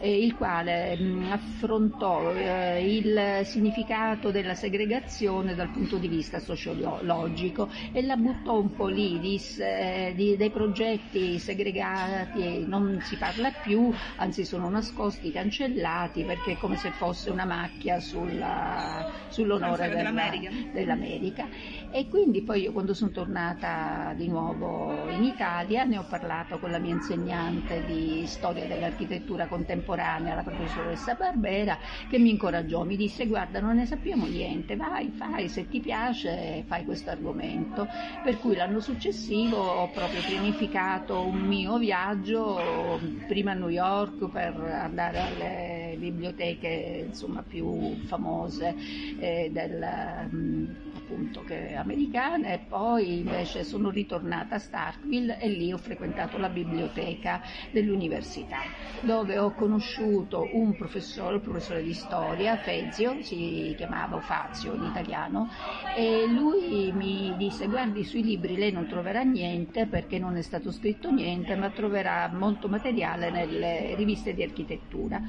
eh, 0.00 0.24
il 0.24 0.34
quale 0.34 0.96
mh, 0.96 1.28
affrontò 1.30 2.32
eh, 2.34 2.96
il 2.96 3.46
significato 3.46 4.30
della 4.30 4.54
segregazione 4.54 5.54
dal 5.54 5.70
punto 5.70 5.96
di 5.96 6.08
vista 6.08 6.40
sociologico 6.40 7.68
e 7.92 8.02
la 8.02 8.16
buttò 8.16 8.58
un 8.60 8.74
po' 8.74 8.88
lì, 8.88 9.18
disse, 9.18 10.12
di, 10.14 10.36
dei 10.36 10.50
progetti 10.50 11.38
segregati 11.38 12.64
non 12.66 13.00
si 13.02 13.16
parla 13.16 13.50
più, 13.50 13.92
anzi 14.16 14.44
sono 14.44 14.68
nascosti, 14.68 15.30
cancellati 15.30 16.24
perché 16.24 16.52
è 16.52 16.56
come 16.56 16.76
se 16.76 16.90
fosse 16.90 17.30
una 17.30 17.44
macchia 17.44 18.00
sulla, 18.00 19.06
sull'onore 19.28 19.88
dell'America. 19.88 20.50
dell'America. 20.72 21.48
E 21.90 22.08
quindi 22.08 22.42
poi 22.42 22.62
io 22.62 22.72
quando 22.72 22.94
sono 22.94 23.10
tornata 23.10 24.12
di 24.16 24.28
nuovo 24.28 24.49
in 24.52 25.24
Italia 25.24 25.84
ne 25.84 25.98
ho 25.98 26.04
parlato 26.08 26.58
con 26.58 26.70
la 26.70 26.78
mia 26.78 26.94
insegnante 26.94 27.84
di 27.84 28.24
storia 28.26 28.66
dell'architettura 28.66 29.46
contemporanea, 29.46 30.34
la 30.34 30.42
professoressa 30.42 31.14
Barbera, 31.14 31.78
che 32.08 32.18
mi 32.18 32.30
incoraggiò, 32.30 32.84
mi 32.84 32.96
disse 32.96 33.26
guarda 33.26 33.60
non 33.60 33.76
ne 33.76 33.86
sappiamo 33.86 34.26
niente, 34.26 34.76
vai, 34.76 35.10
fai, 35.10 35.48
se 35.48 35.68
ti 35.68 35.80
piace 35.80 36.64
fai 36.66 36.84
questo 36.84 37.10
argomento. 37.10 37.86
Per 38.22 38.38
cui 38.38 38.56
l'anno 38.56 38.80
successivo 38.80 39.56
ho 39.56 39.88
proprio 39.90 40.20
pianificato 40.22 41.20
un 41.20 41.40
mio 41.40 41.78
viaggio, 41.78 42.98
prima 43.26 43.52
a 43.52 43.54
New 43.54 43.68
York 43.68 44.28
per 44.30 44.54
andare 44.60 45.20
alle 45.20 45.96
biblioteche 45.98 47.04
insomma, 47.08 47.42
più 47.42 47.96
famose 48.06 48.74
eh, 49.18 49.50
del, 49.52 50.89
appunto, 51.10 51.42
che, 51.42 51.74
americane 51.74 52.54
e 52.54 52.58
poi 52.68 53.18
invece 53.18 53.64
sono 53.64 53.90
ritornata 53.90 54.54
a 54.54 54.58
Starkville 54.58 55.40
e 55.40 55.48
lì 55.48 55.72
ho 55.72 55.76
frequentato 55.76 56.38
la 56.38 56.48
biblioteca 56.48 57.40
dell'università 57.72 58.58
dove 59.02 59.38
ho 59.38 59.52
conosciuto 59.52 60.50
un 60.52 60.76
professore, 60.76 61.36
il 61.36 61.40
professore 61.40 61.82
di 61.82 61.94
storia, 61.94 62.56
Fezio, 62.56 63.22
si 63.22 63.74
chiamava 63.76 64.20
Fazio 64.20 64.74
in 64.74 64.84
italiano, 64.84 65.48
e 65.96 66.26
lui 66.28 66.92
mi 66.92 67.34
disse 67.36 67.66
guardi 67.66 68.04
sui 68.04 68.22
libri 68.22 68.56
lei 68.56 68.70
non 68.70 68.86
troverà 68.86 69.22
niente 69.22 69.86
perché 69.86 70.18
non 70.18 70.36
è 70.36 70.42
stato 70.42 70.70
scritto 70.70 71.10
niente, 71.10 71.56
ma 71.56 71.70
troverà 71.70 72.30
molto 72.32 72.68
materiale 72.68 73.30
nelle 73.30 73.94
riviste 73.96 74.32
di 74.34 74.42
architettura. 74.42 75.20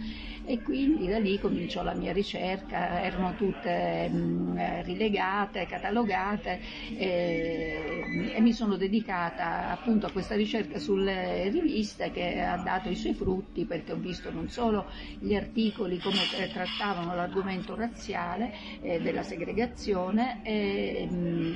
E 0.52 0.62
quindi 0.64 1.08
da 1.08 1.18
lì 1.18 1.40
cominciò 1.40 1.82
la 1.82 1.94
mia 1.94 2.12
ricerca, 2.12 3.02
erano 3.02 3.36
tutte 3.36 4.10
mh, 4.10 4.84
rilegate, 4.84 5.66
catalogate 5.66 6.60
e, 6.98 8.34
e 8.36 8.42
mi 8.42 8.52
sono 8.52 8.76
dedicata 8.76 9.70
appunto 9.70 10.08
a 10.08 10.12
questa 10.12 10.36
ricerca 10.36 10.78
sulle 10.78 11.48
riviste 11.48 12.12
che 12.12 12.42
ha 12.42 12.58
dato 12.58 12.90
i 12.90 12.98
suoi 12.98 13.14
frutti 13.14 13.64
perché 13.64 13.94
ho 13.94 13.96
visto 13.96 14.30
non 14.30 14.50
solo 14.50 14.88
gli 15.20 15.34
articoli 15.36 16.00
come 16.00 16.20
eh, 16.38 16.50
trattavano 16.52 17.16
l'argomento 17.16 17.74
razziale 17.74 18.52
eh, 18.82 19.00
della 19.00 19.24
segregazione 19.24 20.42
eh, 20.44 21.08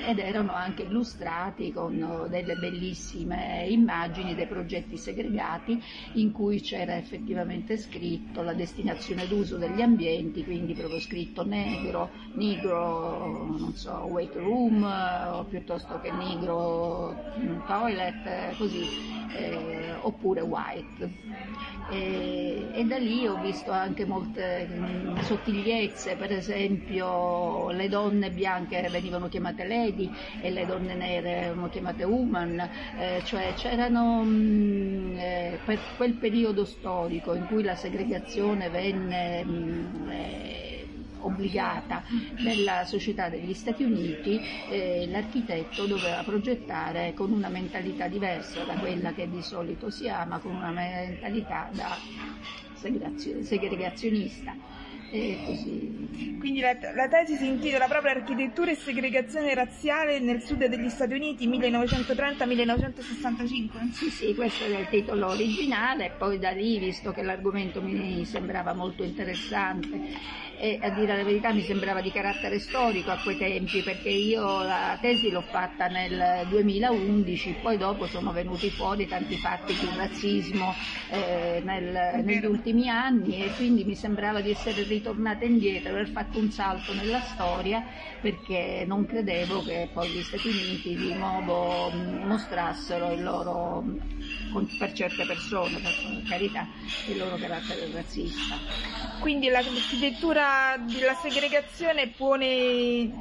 ed 0.07 0.19
erano 0.19 0.53
anche 0.53 0.83
illustrati 0.83 1.73
con 1.73 2.27
delle 2.29 2.55
bellissime 2.55 3.65
immagini 3.67 4.35
dei 4.35 4.47
progetti 4.47 4.95
segregati 4.95 5.77
in 6.13 6.31
cui 6.31 6.61
c'era 6.61 6.95
effettivamente 6.95 7.75
scritto 7.75 8.41
la 8.41 8.53
destinazione 8.53 8.83
d'uso 9.27 9.57
degli 9.57 9.81
ambienti, 9.81 10.43
quindi 10.43 10.73
proprio 10.73 10.99
scritto 10.99 11.45
negro, 11.45 12.09
negro, 12.33 13.55
non 13.57 13.73
so, 13.75 14.07
weight 14.09 14.35
room 14.35 15.45
piuttosto 15.49 15.99
che 16.01 16.11
negro 16.11 17.15
toilet, 17.65 18.55
così, 18.57 18.85
eh, 19.31 19.93
oppure 19.93 20.41
white. 20.41 21.09
E, 21.87 22.71
e, 22.73 22.83
da 22.85 22.97
lì 22.97 23.27
ho 23.27 23.35
visto 23.37 23.71
anche 23.71 24.05
molte 24.05 24.67
mh, 24.67 25.11
mm, 25.13 25.17
sottigliezze, 25.19 26.15
per 26.15 26.31
esempio 26.31 27.69
le 27.69 27.87
donne 27.89 28.31
bianche 28.31 28.87
venivano 28.89 29.27
chiamate 29.27 29.67
lady 29.67 30.11
e 30.41 30.49
le 30.49 30.65
donne 30.65 30.95
nere 30.95 31.29
erano 31.29 31.69
chiamate 31.69 32.03
woman, 32.03 32.59
eh, 32.97 33.21
cioè 33.23 33.53
c'erano 33.53 34.23
mh, 34.23 34.29
mm, 34.29 35.17
eh, 35.17 35.61
per 35.63 35.79
quel 35.95 36.13
periodo 36.15 36.65
storico 36.65 37.35
in 37.35 37.45
cui 37.45 37.61
la 37.63 37.75
segregazione 37.75 38.69
venne 38.69 39.43
mh, 39.45 39.51
mm, 39.51 40.09
eh, 40.09 40.64
obbligata 41.25 42.03
nella 42.37 42.85
società 42.85 43.29
degli 43.29 43.53
Stati 43.53 43.83
Uniti, 43.83 44.39
eh, 44.69 45.07
l'architetto 45.09 45.85
doveva 45.85 46.23
progettare 46.23 47.13
con 47.13 47.31
una 47.31 47.49
mentalità 47.49 48.07
diversa 48.07 48.63
da 48.63 48.75
quella 48.75 49.13
che 49.13 49.29
di 49.29 49.41
solito 49.41 49.89
si 49.89 50.07
ha, 50.07 50.25
ma 50.25 50.39
con 50.39 50.55
una 50.55 50.71
mentalità 50.71 51.69
da 51.71 51.97
segregazionista. 53.43 54.83
Quindi 56.39 56.59
la, 56.59 56.75
la, 56.93 57.07
tesi 57.07 57.37
si 57.37 57.47
intitola 57.47 57.87
proprio 57.87 58.11
Architettura 58.11 58.71
e 58.71 58.75
segregazione 58.75 59.53
razziale 59.53 60.19
nel 60.19 60.41
sud 60.41 60.65
degli 60.65 60.89
Stati 60.89 61.13
Uniti 61.13 61.47
1930-1965. 61.47 63.91
Sì, 63.91 64.09
sì, 64.09 64.35
questo 64.35 64.65
è 64.65 64.77
il 64.77 64.89
titolo 64.89 65.27
originale, 65.27 66.11
poi 66.17 66.37
da 66.37 66.49
lì, 66.49 66.79
visto 66.79 67.11
che 67.11 67.21
l'argomento 67.21 67.81
mi 67.81 68.25
sembrava 68.25 68.73
molto 68.73 69.03
interessante 69.03 70.43
e 70.57 70.79
a 70.81 70.89
dire 70.89 71.15
la 71.15 71.23
verità 71.23 71.51
mi 71.53 71.61
sembrava 71.61 72.01
di 72.01 72.11
carattere 72.11 72.59
storico 72.59 73.11
a 73.11 73.17
quei 73.17 73.37
tempi 73.37 73.81
perché 73.81 74.09
io 74.09 74.63
la 74.63 74.97
tesi 75.01 75.29
l'ho 75.29 75.41
fatta 75.41 75.87
nel 75.87 76.47
2011, 76.47 77.55
poi 77.61 77.77
dopo 77.77 78.07
sono 78.07 78.31
venuti 78.31 78.69
fuori 78.69 79.07
tanti 79.07 79.37
fatti 79.37 79.73
sul 79.75 79.89
razzismo 79.89 80.73
eh, 81.09 81.61
nel, 81.63 82.23
negli 82.23 82.45
ultimi 82.45 82.89
anni 82.89 83.43
e 83.43 83.51
quindi 83.55 83.83
mi 83.83 83.95
sembrava 83.95 84.41
di 84.41 84.51
essere 84.51 84.83
ritornata 84.83 85.45
indietro, 85.45 85.91
aver 85.91 86.09
fatto 86.09 86.39
un 86.39 86.49
salto 86.51 86.93
nella 86.93 87.19
storia 87.21 87.83
perché 88.21 88.83
non 88.87 89.05
credevo 89.05 89.63
che 89.63 89.89
poi 89.93 90.09
gli 90.09 90.23
Stati 90.23 90.47
Uniti 90.47 90.95
di 90.95 91.13
nuovo 91.13 91.89
mostrassero 91.91 93.11
il 93.11 93.23
loro, 93.23 93.83
per 94.77 94.93
certe 94.93 95.25
persone, 95.25 95.79
per 95.79 96.23
carità, 96.27 96.67
il 97.07 97.17
loro 97.17 97.37
carattere 97.37 97.89
razzista. 97.91 98.55
Quindi 99.19 99.49
l'architettura 99.49 100.77
della 100.77 101.13
segregazione 101.13 102.09
pone, 102.11 103.11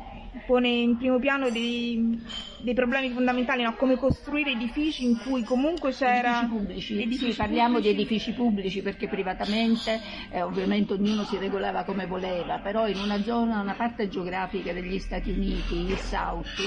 pone 0.46 0.68
in 0.68 0.96
primo 0.96 1.18
piano 1.18 1.50
dei 1.50 2.20
dei 2.64 2.72
problemi 2.72 3.10
fondamentali, 3.10 3.62
no? 3.62 3.74
come 3.74 3.96
costruire 3.96 4.52
edifici 4.52 5.04
in 5.04 5.18
cui 5.18 5.44
comunque 5.44 5.92
c'era... 5.92 6.40
Edifici 6.40 6.56
pubblici, 6.56 7.02
edifici 7.02 7.30
sì, 7.32 7.36
parliamo 7.36 7.78
di 7.78 7.88
edifici 7.88 8.32
pubblici 8.32 8.80
perché 8.80 9.06
privatamente 9.06 10.00
eh, 10.30 10.40
ovviamente 10.40 10.94
ognuno 10.94 11.24
si 11.24 11.36
regolava 11.36 11.84
come 11.84 12.06
voleva, 12.06 12.58
però 12.60 12.88
in 12.88 12.98
una 12.98 13.22
zona, 13.22 13.60
una 13.60 13.74
parte 13.74 14.08
geografica 14.08 14.72
degli 14.72 14.98
Stati 14.98 15.30
Uniti, 15.30 15.74
il 15.74 15.98
South, 15.98 16.58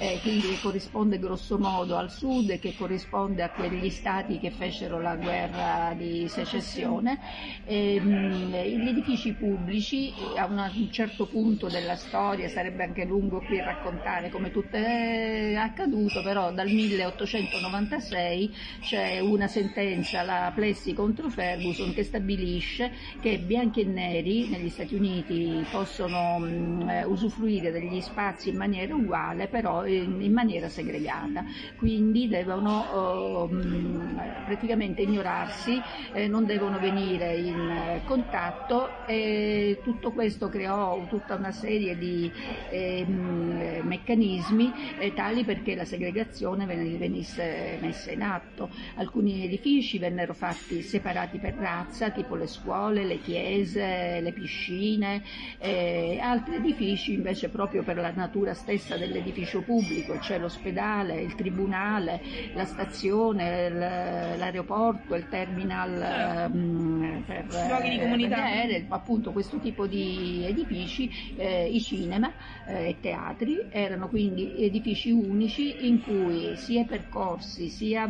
eh, 0.00 0.18
quindi 0.22 0.48
che 0.48 0.58
corrisponde 0.60 1.20
grosso 1.20 1.56
modo 1.56 1.96
al 1.96 2.10
sud 2.10 2.50
e 2.50 2.58
che 2.58 2.74
corrisponde 2.76 3.44
a 3.44 3.50
quegli 3.50 3.90
stati 3.90 4.40
che 4.40 4.50
fecero 4.50 5.00
la 5.00 5.14
guerra 5.14 5.94
di 5.96 6.26
secessione, 6.26 7.20
ehm, 7.64 8.50
gli 8.50 8.88
edifici 8.88 9.34
pubblici 9.34 10.12
a 10.36 10.46
un 10.46 10.88
certo 10.90 11.26
punto 11.26 11.68
della 11.68 11.94
storia, 11.94 12.48
sarebbe 12.48 12.82
anche 12.82 13.06
lungo 13.14 13.38
qui 13.46 13.60
raccontare 13.60 14.28
come 14.28 14.50
tutte 14.50 15.54
accaduto 15.56 16.20
però 16.22 16.52
dal 16.52 16.68
1896 16.68 18.54
c'è 18.80 19.20
una 19.20 19.46
sentenza, 19.46 20.22
la 20.22 20.50
Plessi 20.52 20.92
contro 20.92 21.28
Ferguson, 21.28 21.94
che 21.94 22.02
stabilisce 22.02 22.90
che 23.20 23.38
bianchi 23.38 23.82
e 23.82 23.84
neri 23.84 24.48
negli 24.48 24.68
Stati 24.68 24.96
Uniti 24.96 25.64
possono 25.70 26.40
mh, 26.40 26.88
eh, 26.88 27.04
usufruire 27.04 27.70
degli 27.70 28.00
spazi 28.00 28.48
in 28.48 28.56
maniera 28.56 28.94
uguale, 28.94 29.46
però 29.46 29.86
in, 29.86 30.20
in 30.20 30.32
maniera 30.32 30.68
segregata, 30.68 31.44
quindi 31.76 32.26
devono 32.26 33.46
mh, 33.48 34.44
praticamente 34.46 35.02
ignorarsi, 35.02 35.80
eh, 36.12 36.26
non 36.26 36.46
devono 36.46 36.80
venire 36.80 37.36
in 37.36 38.00
contatto 38.06 39.06
e 39.06 39.78
tutto 39.84 40.10
questo 40.10 40.48
creò 40.48 41.06
tutta 41.06 41.36
una 41.36 41.52
serie 41.52 41.96
di 41.96 42.30
eh, 42.70 43.03
eh, 43.06 43.82
meccanismi 43.82 44.72
eh, 44.98 45.12
tali 45.14 45.44
perché 45.44 45.74
la 45.74 45.84
segregazione 45.84 46.66
venisse 46.66 47.78
messa 47.80 48.10
in 48.10 48.22
atto. 48.22 48.70
Alcuni 48.96 49.44
edifici 49.44 49.98
vennero 49.98 50.34
fatti 50.34 50.82
separati 50.82 51.38
per 51.38 51.54
razza, 51.54 52.10
tipo 52.10 52.34
le 52.34 52.46
scuole, 52.46 53.04
le 53.04 53.20
chiese, 53.20 54.20
le 54.20 54.32
piscine, 54.32 55.22
eh, 55.58 56.18
altri 56.20 56.56
edifici 56.56 57.12
invece 57.12 57.48
proprio 57.48 57.82
per 57.82 57.96
la 57.96 58.10
natura 58.10 58.54
stessa 58.54 58.96
dell'edificio 58.96 59.62
pubblico, 59.62 60.18
cioè 60.20 60.38
l'ospedale, 60.38 61.20
il 61.20 61.34
tribunale, 61.34 62.20
la 62.54 62.64
stazione, 62.64 63.68
l'aeroporto, 63.70 65.14
il 65.14 65.28
terminal 65.28 66.50
um, 66.52 67.22
per 67.26 67.46
luoghi 67.68 67.90
di 67.90 67.98
comunità. 67.98 68.42
Per 68.66 68.84
appunto 68.88 69.32
questo 69.32 69.58
tipo 69.58 69.86
di 69.86 70.44
edifici, 70.44 71.10
eh, 71.36 71.68
i 71.68 71.80
cinema 71.80 72.32
eh, 72.66 72.93
e 72.94 73.00
teatri 73.00 73.66
erano 73.70 74.08
quindi 74.08 74.54
edifici 74.64 75.10
unici 75.10 75.86
in 75.86 76.02
cui 76.02 76.56
sia 76.56 76.82
i 76.82 76.86
percorsi, 76.86 77.68
sia 77.68 78.08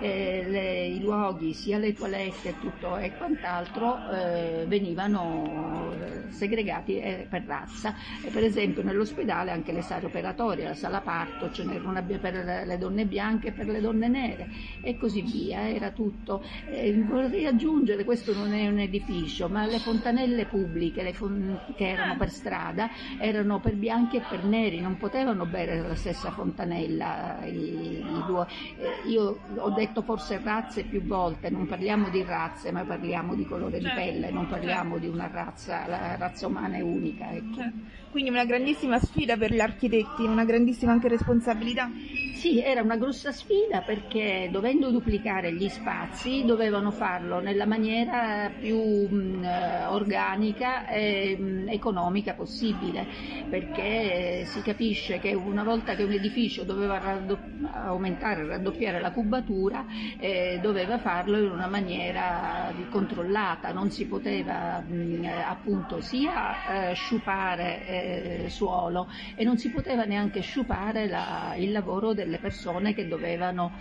eh, 0.00 0.44
le, 0.46 0.86
i 0.86 1.00
luoghi, 1.00 1.52
sia 1.52 1.78
le 1.78 1.94
toilette 1.94 2.50
e 2.50 2.54
tutto 2.60 2.96
e 2.96 3.12
quant'altro 3.16 3.96
eh, 4.10 4.64
venivano 4.66 5.92
eh, 5.92 6.32
segregati 6.32 6.98
eh, 6.98 7.26
per 7.28 7.44
razza. 7.44 7.94
E 8.24 8.30
per 8.30 8.44
esempio 8.44 8.82
nell'ospedale 8.82 9.50
anche 9.50 9.72
le 9.72 9.82
sale 9.82 10.06
operatorie, 10.06 10.64
la 10.64 10.74
sala 10.74 11.00
parto, 11.00 11.50
ce 11.50 11.64
n'era 11.64 11.88
una 11.88 12.02
per 12.02 12.64
le 12.66 12.78
donne 12.78 13.04
bianche 13.04 13.48
e 13.48 13.52
per 13.52 13.66
le 13.66 13.80
donne 13.80 14.08
nere 14.08 14.48
e 14.82 14.96
così 14.96 15.22
via, 15.22 15.68
era 15.68 15.90
tutto. 15.90 16.42
Eh, 16.70 16.92
vorrei 17.02 17.46
aggiungere, 17.46 18.04
questo 18.04 18.34
non 18.34 18.52
è 18.52 18.68
un 18.68 18.78
edificio, 18.78 19.48
ma 19.48 19.66
le 19.66 19.78
fontanelle 19.78 20.46
pubbliche 20.46 21.12
fon- 21.12 21.58
che 21.76 21.88
erano 21.88 22.16
per 22.16 22.30
strada 22.30 22.88
erano 23.18 23.60
per 23.60 23.74
bianchi 23.74 24.19
e 24.20 24.24
per 24.28 24.44
neri, 24.44 24.80
non 24.80 24.96
potevano 24.96 25.46
bere 25.46 25.80
la 25.80 25.94
stessa 25.94 26.30
fontanella. 26.30 27.38
I, 27.44 28.00
i 28.00 28.22
due. 28.26 28.46
Eh, 28.78 29.08
io 29.08 29.38
ho 29.56 29.70
detto 29.70 30.02
forse 30.02 30.40
razze 30.42 30.84
più 30.84 31.02
volte, 31.02 31.50
non 31.50 31.66
parliamo 31.66 32.08
di 32.10 32.22
razze, 32.22 32.70
ma 32.70 32.84
parliamo 32.84 33.34
di 33.34 33.44
colore 33.44 33.78
di 33.78 33.84
certo, 33.84 34.00
pelle, 34.00 34.30
non 34.30 34.46
parliamo 34.46 34.92
certo. 34.92 35.06
di 35.06 35.12
una 35.12 35.30
razza, 35.32 35.86
la 35.86 36.16
razza 36.16 36.46
umana 36.46 36.76
è 36.76 36.80
unica. 36.80 37.30
Ecco. 37.30 37.54
Certo. 37.56 37.98
Quindi 38.10 38.30
una 38.30 38.44
grandissima 38.44 38.98
sfida 38.98 39.36
per 39.36 39.52
gli 39.52 39.60
architetti, 39.60 40.24
una 40.24 40.44
grandissima 40.44 40.90
anche 40.90 41.06
responsabilità. 41.08 41.88
Sì, 42.34 42.60
era 42.60 42.82
una 42.82 42.96
grossa 42.96 43.30
sfida 43.32 43.82
perché 43.82 44.48
dovendo 44.50 44.90
duplicare 44.90 45.52
gli 45.52 45.68
spazi 45.68 46.42
dovevano 46.44 46.90
farlo 46.90 47.38
nella 47.38 47.66
maniera 47.66 48.50
più 48.58 48.78
mh, 48.78 49.44
eh, 49.44 49.84
organica 49.84 50.88
e 50.88 51.36
mh, 51.38 51.68
economica 51.68 52.32
possibile, 52.32 53.06
perché 53.48 54.09
eh, 54.10 54.44
si 54.44 54.60
capisce 54.62 55.18
che 55.18 55.34
una 55.34 55.62
volta 55.62 55.94
che 55.94 56.02
un 56.02 56.12
edificio 56.12 56.64
doveva 56.64 56.98
raddopp- 56.98 57.64
aumentare, 57.72 58.46
raddoppiare 58.46 59.00
la 59.00 59.12
cubatura, 59.12 59.84
eh, 60.18 60.58
doveva 60.60 60.98
farlo 60.98 61.38
in 61.38 61.50
una 61.50 61.68
maniera 61.68 62.72
controllata, 62.90 63.72
non 63.72 63.90
si 63.90 64.06
poteva 64.06 64.80
mh, 64.80 65.26
appunto 65.46 66.00
sia 66.00 66.90
eh, 66.90 66.94
sciupare 66.94 67.86
eh, 67.86 68.48
suolo 68.48 69.08
e 69.36 69.44
non 69.44 69.56
si 69.58 69.70
poteva 69.70 70.04
neanche 70.04 70.40
sciupare 70.40 71.06
la, 71.08 71.54
il 71.56 71.70
lavoro 71.70 72.12
delle 72.12 72.38
persone 72.38 72.94
che 72.94 73.06
dovevano 73.06 73.72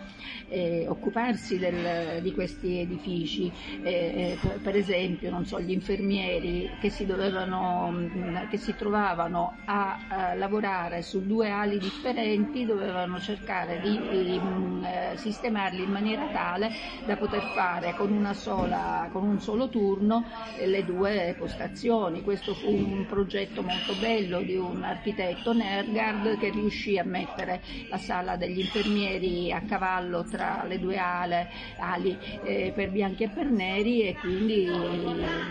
eh, 0.50 0.86
occuparsi 0.88 1.58
del, 1.58 2.22
di 2.22 2.32
questi 2.34 2.80
edifici. 2.80 3.52
Per 3.82 4.76
esempio, 4.76 5.44
so, 5.44 5.60
gli 5.60 5.72
infermieri 5.72 6.70
che 6.80 6.90
si, 6.90 7.06
dovevano, 7.06 8.10
che 8.50 8.58
si 8.58 8.76
trovavano 8.76 9.58
a, 9.66 9.98
lavorare 10.36 11.01
su 11.01 11.25
due 11.25 11.50
ali 11.50 11.78
differenti 11.78 12.66
dovevano 12.66 13.20
cercare 13.20 13.80
di, 13.82 14.00
di 14.10 14.42
eh, 14.84 15.18
sistemarli 15.18 15.84
in 15.84 15.92
maniera 15.92 16.25
tale 16.32 16.72
da 17.06 17.16
poter 17.16 17.44
fare 17.54 17.94
con, 17.96 18.30
sola, 18.34 19.08
con 19.12 19.24
un 19.24 19.39
solo 19.39 19.70
turno 19.70 20.25
le 20.66 20.84
due 20.84 21.36
postazioni. 21.38 22.24
Questo 22.24 22.54
fu 22.54 22.70
un 22.72 23.06
progetto 23.08 23.62
molto 23.62 23.94
bello 24.00 24.42
di 24.42 24.56
un 24.56 24.84
architetto 24.84 25.54
Nergard 25.54 26.38
che 26.39 26.50
riuscì 26.50 26.98
a 26.98 27.04
mettere 27.04 27.62
la 27.89 27.98
sala 27.98 28.36
degli 28.36 28.60
infermieri 28.60 29.51
a 29.51 29.62
cavallo 29.62 30.24
tra 30.24 30.63
le 30.68 30.80
due 30.80 30.98
ale, 30.98 31.50
ali 31.78 32.18
eh, 32.44 32.72
per 32.74 32.89
bianchi 32.89 33.24
e 33.24 33.30
per 33.30 33.46
neri 33.46 34.01
e 34.01 34.16
quindi 34.16 34.66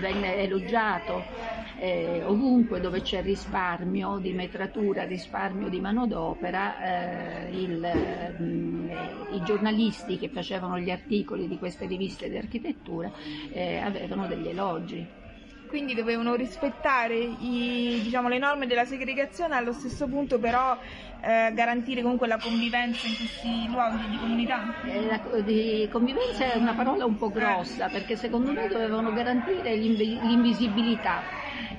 venne 0.00 0.37
elogiato 0.37 1.23
eh, 1.79 2.23
ovunque 2.25 2.81
dove 2.81 3.03
c'è 3.03 3.23
risparmio 3.23 4.19
di 4.19 4.33
metratura, 4.49 5.05
risparmio 5.05 5.69
di 5.69 5.78
manodopera, 5.78 6.81
eh, 6.81 7.50
il, 7.50 7.78
mh, 8.38 8.43
mm, 8.43 8.88
i 9.28 9.43
giornalisti 9.43 10.19
che 10.19 10.31
facevano 10.31 10.78
gli 10.78 10.90
articoli 10.90 11.47
di 11.47 11.59
queste 11.59 11.87
riviste 11.87 12.31
di 12.31 12.37
architettura 12.37 13.11
eh, 13.52 13.77
avevano 13.77 14.27
degli 14.27 14.49
elogi 14.49 15.16
quindi 15.68 15.94
dovevano 15.94 16.35
rispettare 16.35 17.14
i, 17.18 18.01
diciamo, 18.03 18.29
le 18.29 18.38
norme 18.38 18.66
della 18.66 18.87
segregazione, 18.87 19.55
allo 19.55 19.73
stesso 19.73 20.09
punto 20.09 20.38
però 20.38 20.75
eh, 21.20 21.53
garantire 21.53 22.01
comunque 22.01 22.27
la 22.27 22.38
convivenza 22.38 23.07
in 23.07 23.14
questi 23.14 23.68
luoghi 23.68 24.09
di 24.09 24.18
comunità? 24.18 24.64
Eh, 24.83 25.05
la, 25.05 25.20
di 25.42 25.87
convivenza 25.92 26.55
è 26.55 26.57
una 26.57 26.75
parola 26.75 27.05
un 27.05 27.18
po' 27.18 27.31
grossa 27.31 27.90
perché 27.90 28.16
secondo 28.16 28.51
me 28.51 28.66
dovevano 28.66 29.12
garantire 29.12 29.77
l'invisibilità 29.77 31.23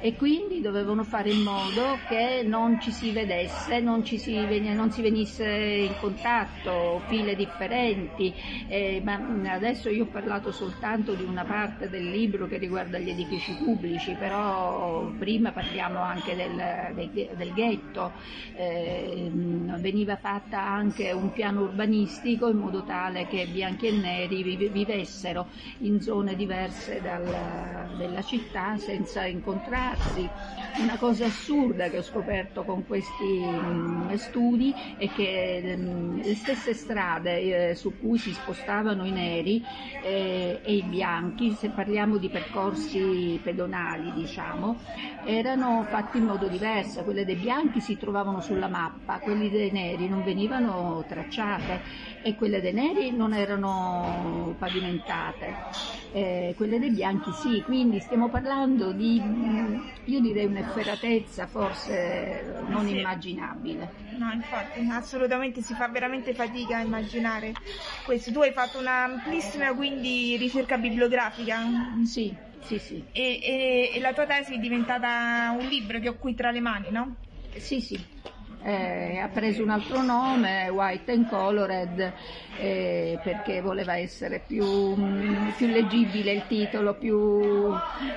e 0.02 0.15
quindi 0.15 0.62
dovevano 0.62 1.04
fare 1.04 1.30
in 1.30 1.42
modo 1.42 1.98
che 2.08 2.44
non 2.46 2.80
ci 2.80 2.92
si 2.92 3.12
vedesse, 3.12 3.80
non, 3.80 4.04
ci 4.04 4.18
si, 4.18 4.36
non 4.74 4.92
si 4.92 5.02
venisse 5.02 5.46
in 5.46 5.94
contatto, 6.00 7.02
file 7.08 7.36
differenti, 7.36 8.34
eh, 8.68 9.02
ma 9.04 9.20
adesso 9.52 9.89
io 9.89 10.04
ho 10.04 10.08
parlato 10.08 10.52
soltanto 10.52 11.13
di 11.13 11.24
una 11.24 11.44
parte 11.44 11.89
del 11.89 12.10
libro 12.10 12.48
che 12.48 12.58
riguarda 12.58 12.98
gli 12.98 13.10
edifici 13.10 13.54
pubblici, 13.63 14.15
però 14.18 15.12
prima 15.18 15.52
parliamo 15.52 16.00
anche 16.00 16.36
del, 16.36 16.94
del, 16.94 17.30
del 17.36 17.54
ghetto, 17.54 18.12
eh, 18.56 19.30
veniva 19.80 20.15
fatta 20.15 20.62
anche 20.62 21.12
un 21.12 21.32
piano 21.32 21.62
urbanistico 21.62 22.50
in 22.50 22.58
modo 22.58 22.84
tale 22.84 23.28
che 23.28 23.48
bianchi 23.48 23.88
e 23.88 23.92
neri 23.92 24.70
vivessero 24.70 25.48
in 25.80 26.02
zone 26.02 26.36
diverse 26.36 27.02
dalla, 27.02 27.88
della 27.98 28.22
città 28.22 28.78
senza 28.78 29.26
incontrare 29.26 29.69
ragazzi. 29.70 30.30
Una 30.82 30.98
cosa 30.98 31.26
assurda 31.26 31.90
che 31.90 31.98
ho 31.98 32.02
scoperto 32.02 32.64
con 32.64 32.86
questi 32.86 33.60
mh, 33.62 34.12
mm, 34.12 34.14
studi 34.16 34.76
è 34.98 35.10
che 35.10 35.76
mh, 35.78 35.82
mm, 35.82 36.22
le 36.22 36.36
stesse 36.36 36.74
strade 36.74 37.70
eh, 37.70 37.76
su 37.76 37.98
cui 37.98 38.18
si 38.18 38.34
spostavano 38.34 39.06
i 39.06 39.12
neri 39.12 39.62
eh, 40.02 40.62
e 40.64 40.76
i 40.76 40.84
bianchi, 40.84 41.54
se 41.54 41.70
parliamo 41.70 42.18
di 42.18 42.30
percorsi 42.30 43.40
pedonali 43.44 44.12
diciamo, 44.14 44.80
erano 45.24 45.86
fatti 45.90 46.18
in 46.18 46.26
modo 46.26 46.48
diverso. 46.48 47.04
Quelle 47.04 47.26
dei 47.26 47.36
bianchi 47.36 47.82
si 47.82 47.98
trovavano 47.98 48.42
sulla 48.42 48.68
mappa, 48.68 49.20
quelli 49.20 49.50
dei 49.50 49.72
neri 49.72 50.08
non 50.08 50.24
venivano 50.24 51.04
tracciate 51.08 51.82
e 52.22 52.36
quelle 52.36 52.62
dei 52.62 52.74
neri 52.74 53.12
non 53.12 53.34
erano 53.34 54.56
pavimentate, 54.58 55.58
eh, 56.12 56.54
quelle 56.56 56.80
dei 56.80 56.92
bianchi 56.92 57.32
sì, 57.34 57.62
quindi 57.66 58.00
stiamo 58.00 58.30
parlando 58.30 58.94
di, 58.94 59.22
io 60.06 60.19
direi 60.19 60.45
un'efferatezza 60.45 61.48
forse 61.48 62.63
non 62.67 62.88
sì. 62.88 62.98
immaginabile. 62.98 63.89
No, 64.17 64.32
infatti, 64.32 64.86
assolutamente 64.91 65.62
si 65.62 65.76
fa 65.76 65.88
veramente 65.88 66.34
fatica 66.34 66.78
a 66.78 66.82
immaginare 66.82 67.56
questo. 68.04 68.32
Tu 68.32 68.39
hai 68.41 68.52
fatto 68.52 68.78
un'amplissima 68.80 69.74
quindi 69.76 70.36
ricerca 70.38 70.78
bibliografica? 70.78 71.62
Sì, 72.04 72.36
sì, 72.60 72.80
sì. 72.80 73.06
E, 73.12 73.39
e, 73.41 73.91
e 73.95 74.00
la 74.00 74.13
tua 74.13 74.26
tesi 74.26 74.56
è 74.56 74.58
diventata 74.60 75.54
un 75.58 75.65
libro 75.65 76.00
che 76.00 76.10
ho 76.10 76.17
qui 76.17 76.34
tra 76.36 76.52
le 76.52 76.60
mani, 76.60 76.89
no? 76.91 77.15
Sì, 77.58 77.82
sì 77.82 78.17
eh, 78.62 79.17
ha 79.17 79.30
preso 79.30 79.63
un 79.63 79.69
altro 79.69 80.02
nome, 80.02 80.69
White 80.69 81.12
and 81.12 81.28
Colored, 81.28 82.13
eh, 82.60 83.19
perché 83.24 83.62
voleva 83.62 83.98
essere 83.98 84.41
più, 84.45 84.65
mm, 84.65 85.50
più, 85.56 85.67
leggibile 85.67 86.34
il 86.34 86.43
titolo, 86.48 86.95
più 86.95 87.72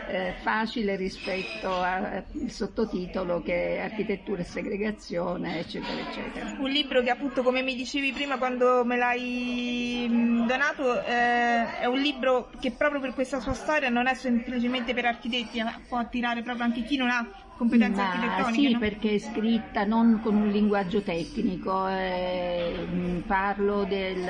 eh, 0.09 0.35
facile 0.43 0.97
rispetto 0.97 1.73
al 1.73 2.25
sottotitolo 2.49 3.43
che 3.43 3.77
è 3.77 3.81
Architettura 3.81 4.41
e 4.41 4.45
segregazione, 4.45 5.61
eccetera, 5.61 6.01
eccetera. 6.01 6.57
Un 6.59 6.71
libro 6.71 7.03
che 7.03 7.11
appunto, 7.11 7.43
come 7.43 7.63
mi 7.63 7.75
dicevi 7.75 8.13
prima 8.13 8.39
quando 8.39 8.85
me 8.85 8.97
l'hai 8.97 10.07
mm, 10.09 10.47
donato, 10.47 11.05
eh, 11.05 11.79
è 11.79 11.87
un 11.87 12.01
libro 12.01 12.51
che 12.61 12.73
proprio 12.73 13.01
per 13.01 13.15
questa 13.15 13.41
sua 13.41 13.55
storia 13.55 13.89
non 13.89 14.07
è 14.07 14.15
semplicemente 14.15 14.93
per 14.93 15.05
architetti, 15.05 15.63
può 15.89 15.99
attirare 15.99 16.43
proprio 16.43 16.65
anche 16.65 16.83
chi 16.83 16.97
non 16.97 17.11
ha 17.11 17.27
competenze 17.63 18.01
Ma 18.01 18.11
architettoniche. 18.11 18.67
Sì, 18.67 18.73
no? 18.73 18.79
perché 18.79 19.15
è 19.15 19.19
scritta 19.19 19.85
non 19.85 20.21
con 20.23 20.35
un 20.35 20.49
linguaggio 20.49 21.03
tecnico, 21.03 21.87
eh, 21.89 23.23
parlo 23.27 23.85
del, 23.85 24.25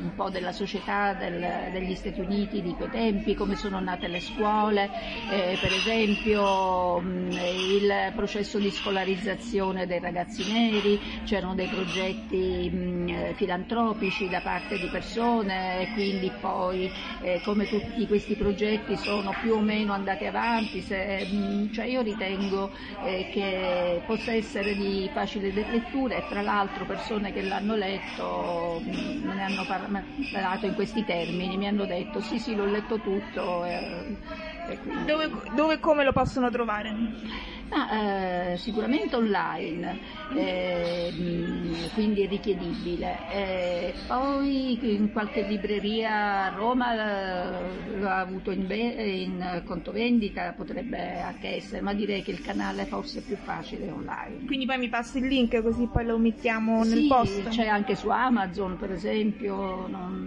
un 0.00 0.14
po' 0.14 0.30
della 0.30 0.52
società 0.52 1.14
del, 1.14 1.70
degli 1.72 1.94
Stati 1.94 2.20
Uniti 2.20 2.62
di 2.62 2.74
quei 2.74 2.90
tempi, 2.90 3.34
come 3.34 3.56
sono 3.56 3.80
nate 3.80 4.08
le 4.08 4.20
scuole, 4.20 4.90
eh, 5.30 5.58
per 5.60 5.72
esempio 5.72 7.00
mh, 7.00 7.30
il 7.30 8.12
processo 8.14 8.58
di 8.58 8.70
scolarizzazione 8.70 9.86
dei 9.86 10.00
ragazzi 10.00 10.50
neri, 10.52 11.00
c'erano 11.24 11.54
dei 11.54 11.68
progetti 11.68 12.70
mh, 12.70 13.34
filantropici 13.34 14.28
da 14.28 14.40
parte 14.40 14.78
di 14.78 14.86
persone 14.86 15.82
e 15.82 15.92
quindi 15.92 16.30
poi 16.40 16.90
eh, 17.22 17.40
come 17.44 17.66
tutti 17.66 18.06
questi 18.06 18.34
progetti 18.34 18.96
sono 18.96 19.34
più 19.40 19.54
o 19.54 19.60
meno 19.60 19.92
andati 19.92 20.26
avanti, 20.26 20.80
se, 20.80 21.24
mh, 21.24 21.72
cioè 21.72 21.86
io 21.86 22.02
ritengo 22.02 22.70
eh, 23.04 23.28
che 23.32 24.02
possa 24.06 24.32
essere 24.32 24.74
di 24.74 25.08
facile 25.12 25.50
lettura 25.52 26.16
e 26.16 26.24
tra 26.28 26.42
l'altro 26.42 26.84
persone 26.84 27.32
che 27.32 27.42
l'hanno 27.42 27.74
letto 27.74 28.82
ne 29.38 29.44
hanno 29.44 29.64
parlato 29.64 30.66
in 30.66 30.74
questi 30.74 31.04
termini, 31.04 31.56
mi 31.56 31.66
hanno 31.66 31.86
detto 31.86 32.20
sì 32.20 32.38
sì 32.38 32.54
l'ho 32.54 32.64
letto 32.66 33.00
tutto. 33.00 33.64
Eh, 33.64 34.18
dove, 34.82 35.30
dove 35.50 35.78
come 35.78 36.04
lo 36.04 36.12
possono 36.12 36.50
trovare? 36.50 36.90
Ah, 37.70 38.52
eh, 38.52 38.56
sicuramente 38.56 39.14
online, 39.16 39.98
eh, 40.32 41.10
quindi 41.92 42.22
è 42.22 42.26
richiedibile. 42.28 43.24
Eh, 43.28 43.94
poi 44.06 44.94
in 44.94 45.10
qualche 45.12 45.42
libreria 45.42 46.44
a 46.44 46.48
Roma 46.48 46.94
eh, 46.94 47.98
l'ha 47.98 48.18
avuto 48.20 48.50
in, 48.52 48.66
in 48.70 49.62
conto 49.66 49.92
vendita, 49.92 50.54
potrebbe 50.54 51.20
anche 51.20 51.48
essere, 51.56 51.82
ma 51.82 51.92
direi 51.92 52.22
che 52.22 52.30
il 52.30 52.40
canale 52.40 52.86
forse 52.86 53.18
è 53.20 53.22
più 53.22 53.36
facile 53.36 53.90
online. 53.90 54.46
Quindi 54.46 54.64
poi 54.64 54.78
mi 54.78 54.88
passi 54.88 55.18
il 55.18 55.26
link 55.26 55.60
così 55.60 55.88
poi 55.88 56.06
lo 56.06 56.18
mettiamo 56.18 56.84
nel 56.84 57.02
sì, 57.02 57.06
post? 57.06 57.48
c'è 57.48 57.66
anche 57.66 57.96
su 57.96 58.08
Amazon 58.08 58.76
per 58.78 58.92
esempio, 58.92 59.86
non, 59.88 60.24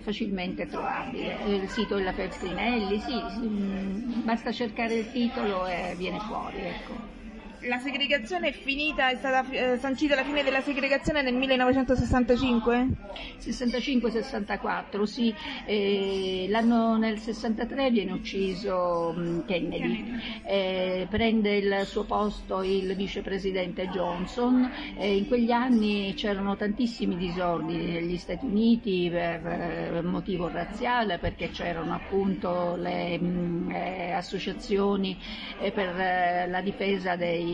facilmente 0.00 0.66
trovabile. 0.66 1.42
Il 1.44 1.68
sito 1.70 1.96
della 1.96 2.12
Feltrinelli, 2.12 2.98
sì, 3.00 3.28
sì, 3.28 3.48
basta 3.50 4.52
cercare 4.52 4.94
il 4.96 5.10
titolo 5.10 5.66
e 5.66 5.94
viene 5.96 6.20
fuori, 6.20 6.64
ecco 6.64 7.09
la 7.62 7.78
segregazione 7.78 8.48
è 8.48 8.52
finita, 8.52 9.10
è 9.10 9.16
stata 9.16 9.48
eh, 9.50 9.76
sancita 9.78 10.14
la 10.14 10.24
fine 10.24 10.42
della 10.42 10.62
segregazione 10.62 11.22
nel 11.22 11.34
1965? 11.34 12.88
65-64, 13.40 15.02
sì. 15.02 15.34
Eh, 15.66 16.46
l'anno 16.48 16.96
nel 16.96 17.18
63 17.18 17.90
viene 17.90 18.12
ucciso 18.12 19.14
mm, 19.16 19.40
Kennedy. 19.46 20.18
Eh, 20.44 21.06
prende 21.10 21.56
il 21.56 21.82
suo 21.84 22.04
posto 22.04 22.62
il 22.62 22.94
vicepresidente 22.94 23.88
Johnson. 23.88 24.70
in 24.98 25.26
quegli 25.26 25.50
anni 25.50 26.14
c'erano 26.14 26.56
tantissimi 26.56 27.16
disordini 27.16 27.92
negli 27.92 28.16
Stati 28.16 28.44
Uniti 28.44 29.08
per 29.10 29.46
eh, 29.46 30.02
motivo 30.02 30.48
razziale, 30.48 31.18
perché 31.18 31.50
c'erano 31.50 31.94
appunto 31.94 32.76
le 32.76 33.18
mh, 33.18 33.26
mm, 33.26 33.70
eh, 33.70 34.12
associazioni 34.12 35.18
eh, 35.60 35.70
per 35.72 36.48
la 36.48 36.60
difesa 36.60 37.16
dei 37.16 37.49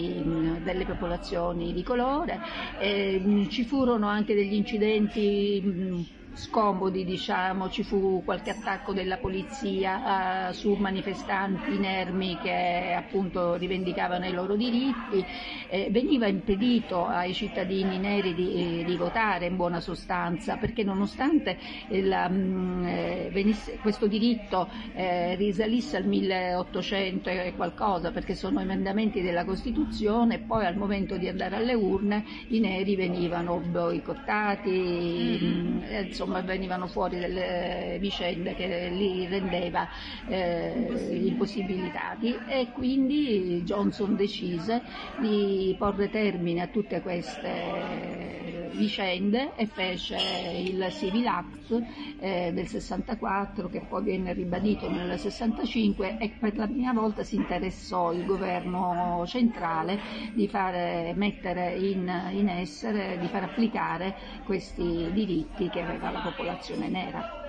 delle 0.62 0.84
popolazioni 0.84 1.72
di 1.72 1.82
colore. 1.82 2.40
Eh, 2.78 3.46
ci 3.50 3.64
furono 3.64 4.08
anche 4.08 4.34
degli 4.34 4.54
incidenti 4.54 6.04
scomodi, 6.36 7.04
diciamo, 7.04 7.70
ci 7.70 7.82
fu 7.82 8.22
qualche 8.24 8.50
attacco 8.50 8.92
della 8.92 9.16
polizia 9.16 10.48
uh, 10.48 10.52
su 10.52 10.74
manifestanti 10.74 11.74
inermi 11.74 12.38
che 12.42 12.94
appunto 12.96 13.54
rivendicavano 13.54 14.26
i 14.26 14.32
loro 14.32 14.54
diritti, 14.54 15.24
eh, 15.68 15.88
veniva 15.90 16.26
impedito 16.26 17.06
ai 17.06 17.32
cittadini 17.32 17.98
neri 17.98 18.34
di, 18.34 18.84
di, 18.84 18.96
votare 18.96 19.46
in 19.46 19.56
buona 19.56 19.80
sostanza 19.80 20.56
perché 20.56 20.82
nonostante 20.82 21.58
la, 21.88 22.28
mh, 22.28 22.34
mm, 22.36 22.86
eh, 22.86 23.30
venisse, 23.32 23.78
questo 23.80 24.06
diritto 24.06 24.68
eh, 24.94 25.34
risalisse 25.36 25.96
al 25.96 26.04
1800 26.06 27.30
e 27.30 27.54
qualcosa 27.56 28.10
perché 28.10 28.34
sono 28.34 28.60
emendamenti 28.60 29.22
della 29.22 29.44
Costituzione, 29.44 30.38
poi 30.38 30.66
al 30.66 30.76
momento 30.76 31.16
di 31.16 31.28
andare 31.28 31.56
alle 31.56 31.74
urne 31.74 32.24
i 32.48 32.60
neri 32.60 32.96
venivano 32.96 33.58
boicottati, 33.58 34.70
mm-hmm. 34.70 36.04
insomma, 36.04 36.25
insomma 36.26 36.42
venivano 36.42 36.88
fuori 36.88 37.18
delle 37.18 37.98
vicende 38.00 38.54
che 38.54 38.88
li 38.90 39.26
rendeva 39.26 39.88
eh, 40.24 41.20
impossibilitati. 41.26 42.42
E 42.44 42.70
quindi 42.72 43.62
Johnson 43.62 44.14
decise 44.16 44.82
di 45.14 45.74
porre 45.78 46.08
termine 46.08 46.62
a 46.62 46.68
tutte 46.68 47.00
queste 47.00 48.45
vicende 48.76 49.54
e 49.56 49.66
fece 49.66 50.16
il 50.16 50.86
Civil 50.90 51.26
Act 51.26 51.82
eh, 52.20 52.52
del 52.52 52.66
64 52.66 53.68
che 53.68 53.80
poi 53.80 54.04
venne 54.04 54.32
ribadito 54.32 54.88
nel 54.88 55.18
65 55.18 56.18
e 56.18 56.30
per 56.38 56.56
la 56.56 56.66
prima 56.66 56.92
volta 56.92 57.24
si 57.24 57.36
interessò 57.36 58.12
il 58.12 58.24
governo 58.24 59.24
centrale 59.26 59.98
di 60.34 60.46
fare, 60.46 61.14
mettere 61.16 61.74
in, 61.74 62.30
in 62.32 62.48
essere, 62.48 63.18
di 63.18 63.26
far 63.26 63.44
applicare 63.44 64.14
questi 64.44 65.10
diritti 65.12 65.68
che 65.70 65.80
aveva 65.80 66.10
la 66.10 66.20
popolazione 66.20 66.88
nera. 66.88 67.45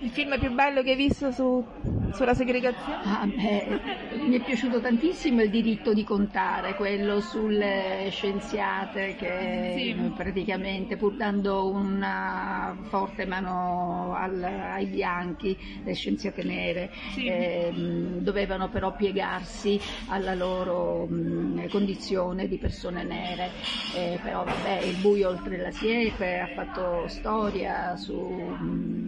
Il 0.00 0.10
film 0.10 0.38
più 0.38 0.52
bello 0.52 0.82
che 0.82 0.90
hai 0.90 0.96
visto 0.96 1.32
su, 1.32 1.64
sulla 2.12 2.32
segregazione? 2.32 3.02
Ah, 3.02 3.26
beh, 3.26 3.80
mi 4.28 4.38
è 4.38 4.44
piaciuto 4.44 4.80
tantissimo 4.80 5.42
il 5.42 5.50
diritto 5.50 5.92
di 5.92 6.04
contare, 6.04 6.76
quello 6.76 7.20
sulle 7.20 8.06
scienziate 8.10 9.16
che 9.16 9.74
sì. 9.76 10.12
praticamente 10.14 10.96
pur 10.96 11.16
dando 11.16 11.68
una 11.68 12.76
forte 12.88 13.26
mano 13.26 14.14
al, 14.14 14.40
ai 14.40 14.86
bianchi, 14.86 15.56
le 15.82 15.94
scienziate 15.94 16.44
nere, 16.44 16.90
sì. 17.14 17.26
eh, 17.26 17.72
dovevano 17.74 18.68
però 18.68 18.94
piegarsi 18.94 19.80
alla 20.10 20.34
loro 20.34 21.06
mh, 21.06 21.70
condizione 21.70 22.46
di 22.46 22.56
persone 22.56 23.02
nere. 23.02 23.50
Eh, 23.96 24.16
però 24.22 24.44
vabbè, 24.44 24.80
il 24.84 24.96
buio 25.00 25.28
oltre 25.30 25.56
la 25.56 25.72
siepe 25.72 26.38
ha 26.38 26.46
fatto 26.54 27.08
storia 27.08 27.96
su... 27.96 28.14
Mh, 28.14 29.07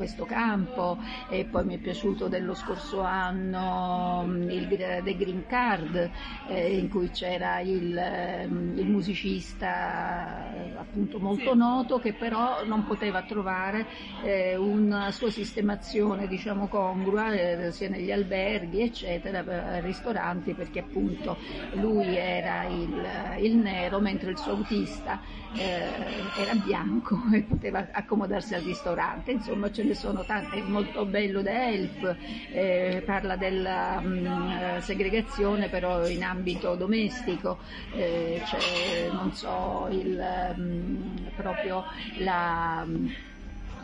questo 0.00 0.24
campo 0.24 0.96
e 1.28 1.44
poi 1.44 1.62
mi 1.66 1.74
è 1.74 1.78
piaciuto 1.78 2.28
dello 2.28 2.54
scorso 2.54 3.02
anno 3.02 4.24
mm, 4.26 4.48
il 4.48 4.66
The 4.66 5.14
Green 5.14 5.44
Card 5.46 6.10
eh, 6.48 6.78
in 6.78 6.88
cui 6.88 7.10
c'era 7.10 7.60
il, 7.60 8.46
mm, 8.48 8.78
il 8.78 8.86
musicista 8.86 10.46
appunto 10.74 11.18
molto 11.18 11.52
sì. 11.52 11.58
noto 11.58 11.98
che 11.98 12.14
però 12.14 12.64
non 12.64 12.86
poteva 12.86 13.24
trovare 13.24 13.84
eh, 14.22 14.56
una 14.56 15.10
sua 15.10 15.30
sistemazione 15.30 16.26
diciamo 16.26 16.68
congrua 16.68 17.32
eh, 17.32 17.70
sia 17.70 17.90
negli 17.90 18.10
alberghi 18.10 18.80
eccetera, 18.80 19.42
per 19.42 19.82
ristoranti 19.82 20.54
perché 20.54 20.78
appunto 20.78 21.36
lui 21.72 22.16
era 22.16 22.64
il, 22.64 23.06
il 23.40 23.54
nero 23.54 24.00
mentre 24.00 24.30
il 24.30 24.38
suo 24.38 24.52
autista 24.52 25.20
eh, 25.56 26.30
era 26.34 26.54
bianco 26.54 27.18
e 27.32 27.42
poteva 27.42 27.88
accomodarsi 27.92 28.54
al 28.54 28.62
ristorante. 28.62 29.32
Insomma 29.32 29.70
ce 29.70 29.84
ne 29.84 29.94
sono 29.94 30.24
tante, 30.24 30.56
è 30.56 30.62
molto 30.62 31.04
bello 31.06 31.42
The 31.42 31.50
Help, 31.50 32.16
eh, 32.52 33.02
parla 33.04 33.36
della 33.36 34.00
mh, 34.00 34.76
mm, 34.76 34.78
segregazione 34.78 35.68
però 35.68 36.06
in 36.08 36.22
ambito 36.22 36.74
domestico, 36.76 37.58
eh, 37.90 38.40
c'è 38.44 39.10
non 39.12 39.32
so, 39.32 39.88
il, 39.90 40.54
mh, 40.56 40.62
mm, 40.62 41.26
proprio 41.34 41.84
la... 42.18 42.84
Mh, 42.86 43.28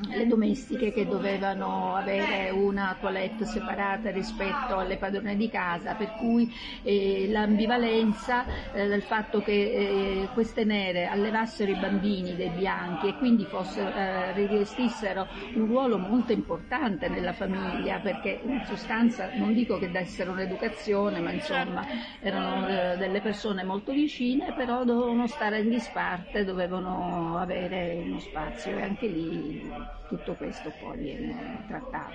le 0.08 0.26
domestiche 0.26 0.92
che 0.92 1.06
dovevano 1.06 1.94
avere 1.94 2.50
una 2.50 2.96
toilette 3.00 3.44
separata 3.44 4.10
rispetto 4.10 4.76
alle 4.78 4.96
padrone 4.96 5.36
di 5.36 5.48
casa, 5.48 5.94
per 5.94 6.12
cui 6.12 6.52
eh, 6.82 7.26
l'ambivalenza 7.28 8.44
eh, 8.72 8.86
del 8.86 9.02
fatto 9.02 9.42
che 9.42 9.52
eh, 9.52 10.28
queste 10.32 10.64
nere 10.64 11.06
allevassero 11.06 11.70
i 11.70 11.76
bambini 11.76 12.36
dei 12.36 12.50
bianchi 12.50 13.08
e 13.08 13.14
quindi 13.16 13.44
fossero, 13.44 13.92
eh, 13.94 14.32
rivestissero 14.32 15.26
un 15.54 15.66
ruolo 15.66 15.98
molto 15.98 16.32
importante 16.32 17.08
nella 17.08 17.32
famiglia, 17.32 17.98
perché 17.98 18.40
in 18.44 18.62
sostanza 18.64 19.30
non 19.34 19.52
dico 19.52 19.78
che 19.78 19.90
dessero 19.90 20.34
l'educazione, 20.34 21.20
ma 21.20 21.32
insomma 21.32 21.84
erano 22.20 22.68
eh, 22.68 22.96
delle 22.96 23.20
persone 23.20 23.64
molto 23.64 23.92
vicine, 23.92 24.52
però 24.52 24.84
dovevano 24.84 25.26
stare 25.26 25.60
in 25.60 25.68
disparte, 25.68 26.44
dovevano 26.44 27.38
avere 27.38 28.02
uno 28.04 28.18
spazio 28.20 28.76
e 28.76 28.82
anche 28.82 29.06
lì 29.06 29.85
tutto 30.08 30.34
questo 30.34 30.72
poi 30.80 30.98
viene 30.98 31.64
trattato. 31.66 32.14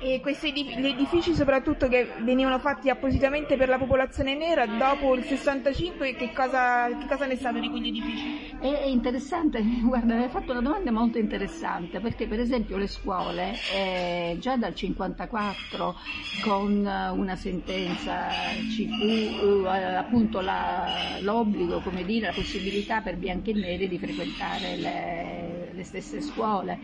E 0.00 0.20
questi 0.20 0.48
edifici, 0.48 0.80
gli 0.80 0.86
edifici 0.86 1.34
soprattutto 1.34 1.88
che 1.88 2.08
venivano 2.22 2.60
fatti 2.60 2.88
appositamente 2.88 3.56
per 3.56 3.68
la 3.68 3.78
popolazione 3.78 4.36
nera 4.36 4.64
dopo 4.64 5.16
il 5.16 5.24
65 5.24 6.14
che 6.14 6.32
cosa, 6.32 6.86
che 6.86 7.06
cosa 7.08 7.26
ne 7.26 7.32
è 7.32 7.36
stato 7.36 7.58
di 7.58 7.68
quegli 7.68 7.88
edifici? 7.88 8.56
È, 8.60 8.66
è 8.66 8.86
interessante, 8.86 9.60
guarda, 9.82 10.14
hai 10.14 10.28
fatto 10.28 10.52
una 10.52 10.60
domanda 10.60 10.92
molto 10.92 11.18
interessante 11.18 11.98
perché 11.98 12.28
per 12.28 12.38
esempio 12.38 12.76
le 12.76 12.86
scuole 12.86 13.54
eh, 13.74 14.36
già 14.38 14.56
dal 14.56 14.74
54 14.74 15.96
con 16.44 16.86
una 16.86 17.34
sentenza 17.34 18.28
ci 18.70 18.86
fu 18.86 19.64
eh, 19.66 19.94
appunto 19.96 20.40
la, 20.40 21.18
l'obbligo, 21.22 21.80
come 21.80 22.04
dire, 22.04 22.26
la 22.26 22.32
possibilità 22.32 23.00
per 23.00 23.16
bianchi 23.16 23.50
e 23.50 23.54
neri 23.54 23.88
di 23.88 23.98
frequentare 23.98 24.76
le, 24.76 25.57
le 25.72 25.84
stesse 25.84 26.20
scuole 26.20 26.78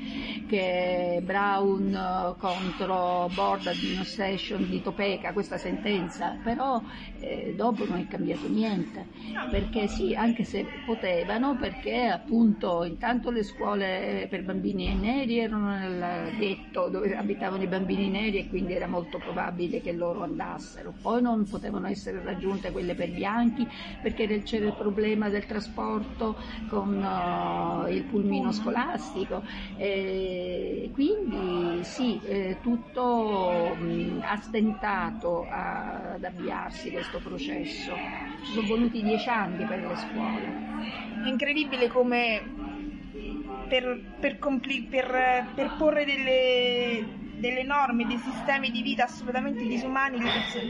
che 0.48 1.20
Brown 1.24 2.36
contro 2.38 3.30
Board 3.34 3.66
Administration 3.66 4.68
di 4.68 4.82
Topeka, 4.82 5.32
questa 5.32 5.58
sentenza, 5.58 6.38
però 6.42 6.80
eh, 7.20 7.54
dopo 7.56 7.84
non 7.86 7.98
è 7.98 8.06
cambiato 8.06 8.48
niente, 8.48 9.06
perché 9.50 9.86
sì, 9.88 10.14
anche 10.14 10.44
se 10.44 10.66
potevano, 10.84 11.56
perché 11.56 12.06
appunto 12.06 12.84
intanto 12.84 13.30
le 13.30 13.42
scuole 13.42 14.26
per 14.28 14.44
bambini 14.44 14.94
neri 14.94 15.38
erano 15.38 15.68
nel 15.68 16.36
ghetto 16.36 16.88
dove 16.88 17.16
abitavano 17.16 17.62
i 17.62 17.66
bambini 17.66 18.08
neri 18.08 18.38
e 18.38 18.48
quindi 18.48 18.74
era 18.74 18.86
molto 18.86 19.18
probabile 19.18 19.80
che 19.80 19.92
loro 19.92 20.22
andassero, 20.22 20.92
poi 21.00 21.22
non 21.22 21.44
potevano 21.44 21.86
essere 21.86 22.22
raggiunte 22.22 22.70
quelle 22.70 22.94
per 22.94 23.10
bianchi 23.10 23.66
perché 24.02 24.42
c'era 24.42 24.66
il 24.66 24.74
problema 24.74 25.28
del 25.28 25.46
trasporto 25.46 26.36
con 26.68 26.94
uh, 26.94 27.88
il 27.88 28.04
pulmino 28.04 28.52
scolastico, 28.52 28.83
e 29.76 30.90
quindi 30.92 31.82
sì, 31.84 32.20
eh, 32.22 32.58
tutto 32.60 33.76
mh, 33.78 34.20
ha 34.22 34.36
stentato 34.40 35.46
a, 35.48 36.12
ad 36.14 36.24
avviarsi 36.24 36.90
questo 36.90 37.20
processo. 37.20 38.04
Ci 38.40 38.52
sono 38.52 38.66
voluti 38.66 39.02
dieci 39.02 39.28
anni 39.28 39.64
per 39.66 39.80
le 39.84 39.96
scuole. 39.96 40.46
È 41.20 41.26
incredibile 41.28 41.86
come 41.88 42.42
per, 43.66 44.16
per, 44.18 44.38
compli- 44.38 44.86
per, 44.88 45.52
per 45.54 45.74
porre 45.76 46.04
delle, 46.04 47.23
delle 47.44 47.62
norme, 47.62 48.06
dei 48.06 48.18
sistemi 48.18 48.70
di 48.70 48.80
vita 48.80 49.04
assolutamente 49.04 49.66
disumani, 49.66 50.18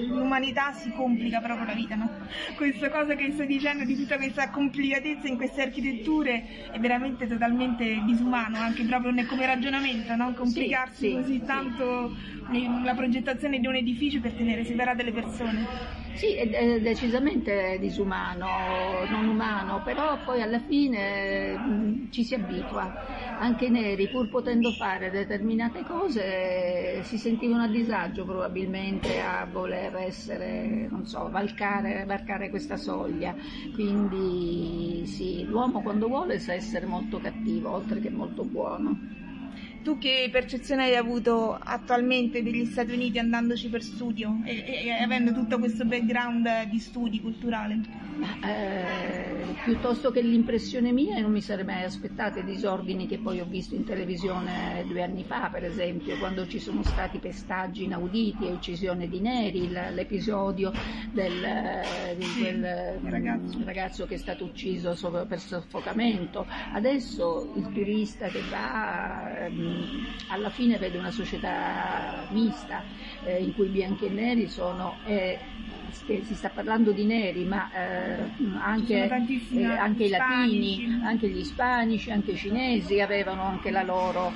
l'umanità 0.08 0.72
si 0.72 0.90
complica 0.90 1.40
proprio 1.40 1.66
la 1.66 1.74
vita, 1.74 1.94
no? 1.94 2.08
Questa 2.56 2.90
cosa 2.90 3.14
che 3.14 3.30
stai 3.32 3.46
dicendo 3.46 3.84
di 3.84 3.94
tutta 3.96 4.16
questa 4.16 4.50
complicatezza 4.50 5.28
in 5.28 5.36
queste 5.36 5.62
architetture 5.62 6.42
è 6.72 6.78
veramente 6.78 7.26
totalmente 7.28 8.00
disumano, 8.04 8.58
anche 8.58 8.84
proprio 8.84 9.12
come 9.26 9.46
ragionamento, 9.46 10.14
no? 10.16 10.32
Complicarsi 10.34 10.94
sì, 10.96 11.08
sì, 11.08 11.14
così 11.14 11.38
sì. 11.38 11.44
tanto 11.44 12.10
la 12.82 12.94
progettazione 12.94 13.60
di 13.60 13.66
un 13.66 13.76
edificio 13.76 14.20
per 14.20 14.32
tenere 14.32 14.64
separate 14.64 15.02
le 15.02 15.12
persone. 15.12 15.92
Sì, 16.14 16.36
è 16.36 16.80
decisamente 16.80 17.76
disumano, 17.80 19.04
non 19.08 19.26
umano, 19.26 19.82
però 19.82 20.22
poi 20.22 20.42
alla 20.42 20.60
fine 20.60 21.58
mh, 21.58 22.10
ci 22.10 22.22
si 22.22 22.34
abitua. 22.34 22.92
Anche 23.36 23.64
i 23.66 23.70
neri, 23.70 24.06
pur 24.08 24.28
potendo 24.28 24.70
fare 24.70 25.10
determinate 25.10 25.82
cose, 25.82 26.63
si 27.02 27.18
sentivano 27.18 27.64
a 27.64 27.68
disagio 27.68 28.24
probabilmente 28.24 29.20
a 29.20 29.46
voler 29.50 29.94
essere, 29.96 30.86
non 30.90 31.06
so, 31.06 31.28
valcare, 31.30 32.04
varcare 32.04 32.50
questa 32.50 32.76
soglia. 32.76 33.34
Quindi 33.72 35.06
sì, 35.06 35.44
l'uomo 35.44 35.82
quando 35.82 36.08
vuole 36.08 36.38
sa 36.38 36.52
essere 36.52 36.86
molto 36.86 37.20
cattivo, 37.20 37.70
oltre 37.70 38.00
che 38.00 38.10
molto 38.10 38.44
buono. 38.44 38.98
Tu 39.82 39.98
che 39.98 40.28
percezione 40.32 40.84
hai 40.84 40.96
avuto 40.96 41.52
attualmente 41.52 42.42
degli 42.42 42.64
Stati 42.64 42.92
Uniti 42.92 43.18
andandoci 43.18 43.68
per 43.68 43.82
studio 43.82 44.40
e, 44.44 44.64
e 44.86 44.90
avendo 44.90 45.32
tutto 45.32 45.58
questo 45.58 45.84
background 45.84 46.68
di 46.70 46.78
studi 46.78 47.20
culturale? 47.20 48.03
Eh, 48.44 49.54
piuttosto 49.64 50.10
che 50.10 50.20
l'impressione 50.20 50.92
mia, 50.92 51.18
non 51.20 51.32
mi 51.32 51.40
sarei 51.40 51.64
mai 51.64 51.84
aspettata 51.84 52.40
i 52.40 52.44
disordini 52.44 53.06
che 53.06 53.18
poi 53.18 53.40
ho 53.40 53.46
visto 53.46 53.74
in 53.74 53.84
televisione 53.84 54.84
due 54.86 55.02
anni 55.02 55.24
fa, 55.24 55.48
per 55.50 55.64
esempio, 55.64 56.16
quando 56.18 56.46
ci 56.46 56.58
sono 56.58 56.82
stati 56.82 57.18
pestaggi 57.18 57.84
inauditi 57.84 58.46
e 58.46 58.52
uccisione 58.52 59.08
di 59.08 59.20
neri, 59.20 59.70
l'episodio 59.70 60.72
del, 61.12 61.84
di 62.16 62.26
quel 62.38 62.98
ragazzo. 63.02 63.58
ragazzo. 63.64 64.06
che 64.06 64.14
è 64.14 64.18
stato 64.18 64.44
ucciso 64.44 64.94
per 65.26 65.38
soffocamento. 65.38 66.46
Adesso 66.72 67.52
il 67.56 67.72
turista 67.72 68.28
che 68.28 68.42
va 68.50 69.48
alla 70.28 70.50
fine 70.50 70.78
vede 70.78 70.98
una 70.98 71.10
società 71.10 72.26
mista 72.30 72.82
eh, 73.24 73.42
in 73.42 73.54
cui 73.54 73.68
bianchi 73.68 74.06
e 74.06 74.10
neri 74.10 74.48
sono 74.48 74.96
eh, 75.06 75.38
si 75.94 76.34
sta 76.34 76.50
parlando 76.50 76.92
di 76.92 77.04
neri, 77.06 77.44
ma 77.46 77.70
eh, 77.70 78.30
anche, 78.60 79.08
eh, 79.54 79.64
anche 79.64 80.04
i 80.04 80.08
latini, 80.08 80.84
anche 81.02 81.28
gli 81.28 81.38
ispanici, 81.38 82.10
anche 82.10 82.32
i 82.32 82.36
cinesi 82.36 83.00
avevano 83.00 83.42
anche 83.42 83.70
la 83.70 83.82
loro, 83.82 84.32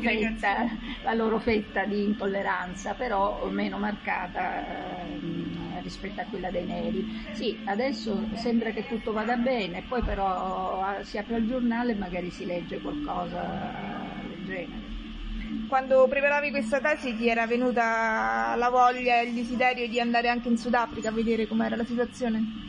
fetta, 0.00 0.66
la 1.02 1.12
loro 1.14 1.38
fetta 1.40 1.84
di 1.84 2.04
intolleranza, 2.04 2.94
però 2.94 3.48
meno 3.50 3.78
marcata 3.78 4.62
eh, 4.62 5.80
rispetto 5.82 6.20
a 6.20 6.24
quella 6.24 6.50
dei 6.50 6.64
neri. 6.64 7.04
Sì, 7.32 7.60
adesso 7.64 8.28
sembra 8.34 8.70
che 8.70 8.86
tutto 8.86 9.12
vada 9.12 9.36
bene, 9.36 9.82
poi 9.86 10.02
però 10.02 10.80
ah, 10.80 11.02
si 11.02 11.18
apre 11.18 11.38
il 11.38 11.46
giornale 11.46 11.92
e 11.92 11.96
magari 11.96 12.30
si 12.30 12.46
legge 12.46 12.80
qualcosa 12.80 14.22
del 14.28 14.44
genere. 14.44 14.95
Quando 15.68 16.06
preparavi 16.08 16.50
questa 16.50 16.80
tesi 16.80 17.16
ti 17.16 17.28
era 17.28 17.46
venuta 17.46 18.54
la 18.56 18.70
voglia 18.70 19.20
e 19.20 19.26
il 19.28 19.34
desiderio 19.34 19.88
di 19.88 20.00
andare 20.00 20.28
anche 20.28 20.48
in 20.48 20.56
Sudafrica 20.56 21.08
a 21.08 21.12
vedere 21.12 21.46
com'era 21.46 21.76
la 21.76 21.84
situazione? 21.84 22.65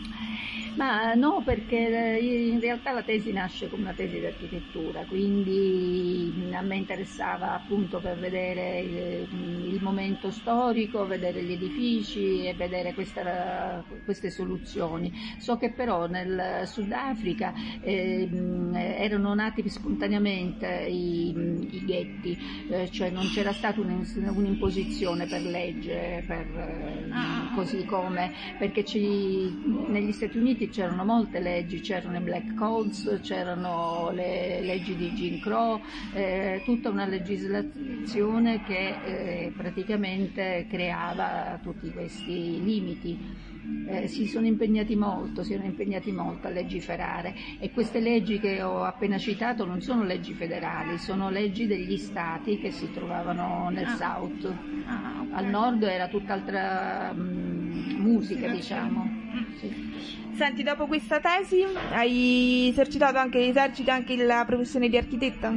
Ma 0.77 1.15
no, 1.15 1.41
perché 1.43 2.19
in 2.21 2.59
realtà 2.59 2.91
la 2.91 3.01
tesi 3.01 3.31
nasce 3.31 3.67
come 3.67 3.81
una 3.81 3.93
tesi 3.93 4.19
di 4.19 4.25
architettura, 4.27 5.05
quindi 5.05 6.51
a 6.53 6.61
me 6.61 6.75
interessava 6.75 7.55
appunto 7.55 7.99
per 7.99 8.19
vedere 8.19 8.81
il, 8.81 9.73
il 9.73 9.79
momento 9.81 10.29
storico, 10.29 11.07
vedere 11.07 11.41
gli 11.41 11.53
edifici 11.53 12.45
e 12.45 12.53
vedere 12.53 12.93
questa, 12.93 13.83
queste 14.05 14.29
soluzioni. 14.29 15.11
So 15.39 15.57
che 15.57 15.71
però 15.71 16.05
nel 16.05 16.67
Sudafrica 16.67 17.55
eh, 17.81 18.29
erano 18.71 19.33
nati 19.33 19.67
spontaneamente 19.67 20.85
i, 20.87 21.29
i 21.71 21.85
ghetti, 21.85 22.37
eh, 22.69 22.87
cioè 22.91 23.09
non 23.09 23.27
c'era 23.29 23.51
stata 23.51 23.81
un'imposizione 23.81 25.25
per 25.25 25.41
legge, 25.41 26.23
per, 26.27 27.07
ah. 27.09 27.51
così 27.55 27.83
come, 27.83 28.31
perché 28.59 28.85
ci, 28.85 29.51
negli 29.87 30.11
Stati 30.11 30.37
Uniti 30.37 30.65
c'erano 30.69 31.03
molte 31.03 31.39
leggi, 31.39 31.81
c'erano 31.81 32.17
i 32.17 32.21
Black 32.21 32.53
Codes, 32.55 33.19
c'erano 33.21 34.11
le 34.13 34.61
leggi 34.61 34.95
di 34.95 35.11
Jim 35.11 35.39
Crow, 35.39 35.81
eh, 36.13 36.61
tutta 36.65 36.89
una 36.89 37.05
legislazione 37.05 38.63
che 38.63 38.95
eh, 39.05 39.53
praticamente 39.55 40.65
creava 40.69 41.59
tutti 41.61 41.91
questi 41.91 42.63
limiti. 42.63 43.45
Eh, 43.89 44.07
si 44.07 44.27
sono 44.27 44.45
impegnati 44.45 44.95
molto, 44.95 45.43
si 45.43 45.53
erano 45.53 45.67
impegnati 45.67 46.11
molto 46.11 46.47
a 46.47 46.49
legiferare 46.49 47.33
e 47.59 47.71
queste 47.71 47.99
leggi 47.99 48.39
che 48.39 48.61
ho 48.61 48.83
appena 48.83 49.17
citato 49.17 49.65
non 49.65 49.81
sono 49.81 50.03
leggi 50.03 50.33
federali, 50.33 50.97
sono 50.97 51.29
leggi 51.29 51.67
degli 51.67 51.97
stati 51.97 52.59
che 52.59 52.71
si 52.71 52.91
trovavano 52.91 53.69
nel 53.69 53.85
ah. 53.85 53.95
South. 53.95 54.45
Ah, 54.85 55.21
okay. 55.21 55.37
Al 55.37 55.45
nord 55.49 55.83
era 55.83 56.07
tutt'altra 56.07 57.11
mh, 57.13 57.19
mm, 57.21 58.01
musica, 58.01 58.47
diciamo. 58.47 59.03
Mm. 59.03 59.55
Sì. 59.59 60.26
Senti, 60.37 60.61
dopo 60.61 60.85
questa 60.85 61.19
tesi 61.19 61.63
hai 61.89 62.67
esercitato 62.69 63.17
anche, 63.17 63.47
eserciti 63.47 63.89
anche 63.89 64.15
la 64.17 64.43
professione 64.45 64.87
di 64.87 64.95
architetta? 64.95 65.51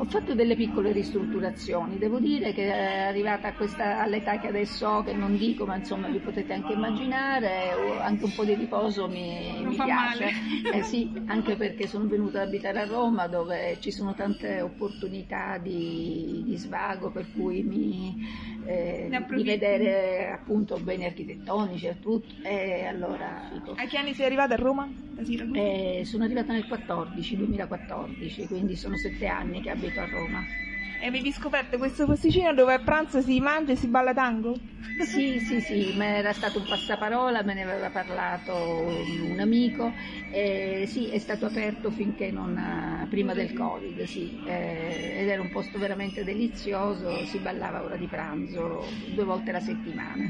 Ho 0.00 0.04
fatto 0.04 0.32
delle 0.34 0.54
piccole 0.54 0.92
ristrutturazioni, 0.92 1.98
devo 1.98 2.20
dire 2.20 2.52
che 2.52 2.70
arrivata 2.70 3.52
questa, 3.52 4.00
all'età 4.00 4.38
che 4.38 4.46
adesso 4.46 4.86
ho, 4.86 5.02
che 5.02 5.12
non 5.12 5.36
dico, 5.36 5.66
ma 5.66 5.74
insomma 5.74 6.06
vi 6.06 6.20
potete 6.20 6.52
anche 6.52 6.72
immaginare, 6.72 7.72
anche 8.00 8.24
un 8.24 8.32
po' 8.32 8.44
di 8.44 8.54
riposo 8.54 9.08
mi, 9.08 9.60
mi 9.64 9.74
piace. 9.74 10.30
Eh 10.72 10.82
sì, 10.84 11.10
anche 11.26 11.56
perché 11.56 11.88
sono 11.88 12.06
venuta 12.06 12.40
ad 12.42 12.46
abitare 12.46 12.78
a 12.78 12.84
Roma 12.86 13.26
dove 13.26 13.78
ci 13.80 13.90
sono 13.90 14.14
tante 14.14 14.60
opportunità 14.60 15.58
di, 15.58 16.44
di 16.46 16.56
svago, 16.56 17.10
per 17.10 17.26
cui 17.32 17.64
mi, 17.64 18.14
eh, 18.66 19.08
di 19.34 19.42
vedere 19.42 20.30
appunto 20.30 20.78
beni 20.78 21.06
architettonici 21.06 21.86
e 21.86 21.98
tutto. 21.98 22.34
E 22.44 22.84
allora, 22.84 23.50
a 23.74 23.86
che 23.86 23.96
anni 23.98 24.14
sei 24.14 24.26
arrivata 24.26 24.54
a 24.54 24.58
Roma? 24.58 24.88
Eh, 25.52 26.02
sono 26.04 26.22
arrivata 26.22 26.52
nel 26.52 26.66
14, 26.68 27.36
2014, 27.36 28.46
quindi 28.46 28.76
sono 28.76 28.96
sette 28.96 29.26
anni 29.26 29.60
che 29.60 29.70
abito 29.70 29.87
a 29.96 30.06
Roma. 30.06 30.46
E 31.00 31.06
avevi 31.06 31.30
scoperto 31.30 31.78
questo 31.78 32.06
posticino 32.06 32.52
dove 32.52 32.74
a 32.74 32.78
pranzo 32.80 33.20
si 33.22 33.38
mangia 33.38 33.72
e 33.72 33.76
si 33.76 33.86
balla 33.86 34.12
tango? 34.12 34.54
Sì, 35.04 35.38
sì, 35.38 35.60
sì, 35.60 35.92
ma 35.94 36.06
era 36.06 36.32
stato 36.32 36.58
un 36.58 36.66
passaparola, 36.66 37.44
me 37.44 37.54
ne 37.54 37.62
aveva 37.62 37.88
parlato 37.88 38.52
un 38.52 39.38
amico, 39.38 39.92
eh, 40.32 40.84
sì, 40.88 41.08
è 41.08 41.18
stato 41.18 41.46
aperto 41.46 41.90
finché 41.92 42.32
non, 42.32 43.06
prima 43.08 43.32
del 43.32 43.52
Covid, 43.52 44.02
sì, 44.02 44.28
eh, 44.44 45.18
ed 45.20 45.28
era 45.28 45.40
un 45.40 45.50
posto 45.50 45.78
veramente 45.78 46.24
delizioso, 46.24 47.24
si 47.24 47.38
ballava 47.38 47.84
ora 47.84 47.96
di 47.96 48.06
pranzo 48.06 48.88
due 49.14 49.24
volte 49.24 49.52
la 49.52 49.60
settimana 49.60 50.28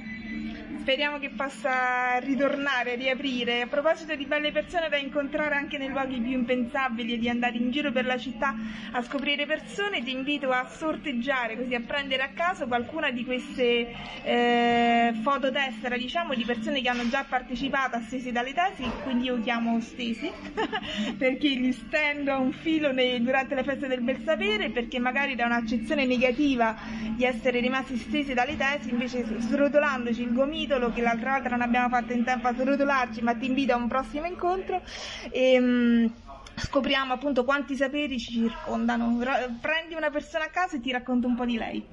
speriamo 0.88 1.18
che 1.18 1.28
possa 1.28 2.16
ritornare, 2.16 2.94
riaprire. 2.94 3.60
A 3.60 3.66
proposito 3.66 4.16
di 4.16 4.24
belle 4.24 4.52
persone 4.52 4.88
da 4.88 4.96
incontrare 4.96 5.54
anche 5.54 5.76
nei 5.76 5.88
luoghi 5.88 6.18
più 6.18 6.30
impensabili 6.30 7.12
e 7.12 7.18
di 7.18 7.28
andare 7.28 7.58
in 7.58 7.70
giro 7.70 7.92
per 7.92 8.06
la 8.06 8.16
città 8.16 8.54
a 8.92 9.02
scoprire 9.02 9.44
persone, 9.44 10.02
ti 10.02 10.12
invito 10.12 10.50
a 10.50 10.66
sorteggiare, 10.66 11.58
così 11.58 11.74
a 11.74 11.82
prendere 11.86 12.22
a 12.22 12.30
caso 12.30 12.66
qualcuna 12.66 13.10
di 13.10 13.22
queste 13.26 13.94
eh, 14.22 15.12
fototessera, 15.22 15.98
diciamo, 15.98 16.32
di 16.32 16.44
persone 16.44 16.80
che 16.80 16.88
hanno 16.88 17.06
già 17.10 17.22
partecipato 17.28 17.96
a 17.96 18.00
Stesi 18.00 18.32
dalle 18.32 18.54
tesi, 18.54 18.90
quindi 19.02 19.26
io 19.26 19.38
chiamo 19.42 19.78
Stesi, 19.82 20.32
perché 21.18 21.48
li 21.48 21.72
stendo 21.72 22.32
a 22.32 22.38
un 22.38 22.52
filo 22.52 22.92
nei, 22.92 23.22
durante 23.22 23.54
le 23.54 23.62
feste 23.62 23.88
del 23.88 24.00
bel 24.00 24.22
sapere, 24.24 24.70
perché 24.70 24.98
magari 24.98 25.34
da 25.34 25.44
un'accezione 25.44 26.06
negativa 26.06 26.74
di 27.14 27.24
essere 27.24 27.60
rimasti 27.60 27.98
stesi 27.98 28.32
dalle 28.32 28.56
tesi, 28.56 28.88
invece 28.88 29.22
srotolandoci 29.38 30.22
il 30.22 30.32
gomito 30.32 30.76
titolo 30.78 30.90
che 30.92 31.00
l'altra 31.00 31.32
volta 31.32 31.48
non 31.48 31.60
abbiamo 31.60 31.88
fatto 31.88 32.12
in 32.12 32.24
tempo 32.24 32.46
a 32.46 32.54
srotolarci, 32.54 33.20
ma 33.22 33.34
ti 33.34 33.46
invito 33.46 33.72
a 33.72 33.76
un 33.76 33.88
prossimo 33.88 34.26
incontro. 34.26 34.80
E, 35.30 35.52
ehm, 35.52 36.14
scopriamo 36.54 37.12
appunto 37.12 37.44
quanti 37.44 37.74
saperi 37.76 38.18
ci 38.18 38.32
circondano. 38.32 39.18
Prendi 39.60 39.94
una 39.94 40.10
persona 40.10 40.44
a 40.44 40.50
casa 40.50 40.76
e 40.76 40.80
ti 40.80 40.90
racconto 40.92 41.26
un 41.26 41.34
po' 41.34 41.44
di 41.44 41.56
lei. 41.56 41.84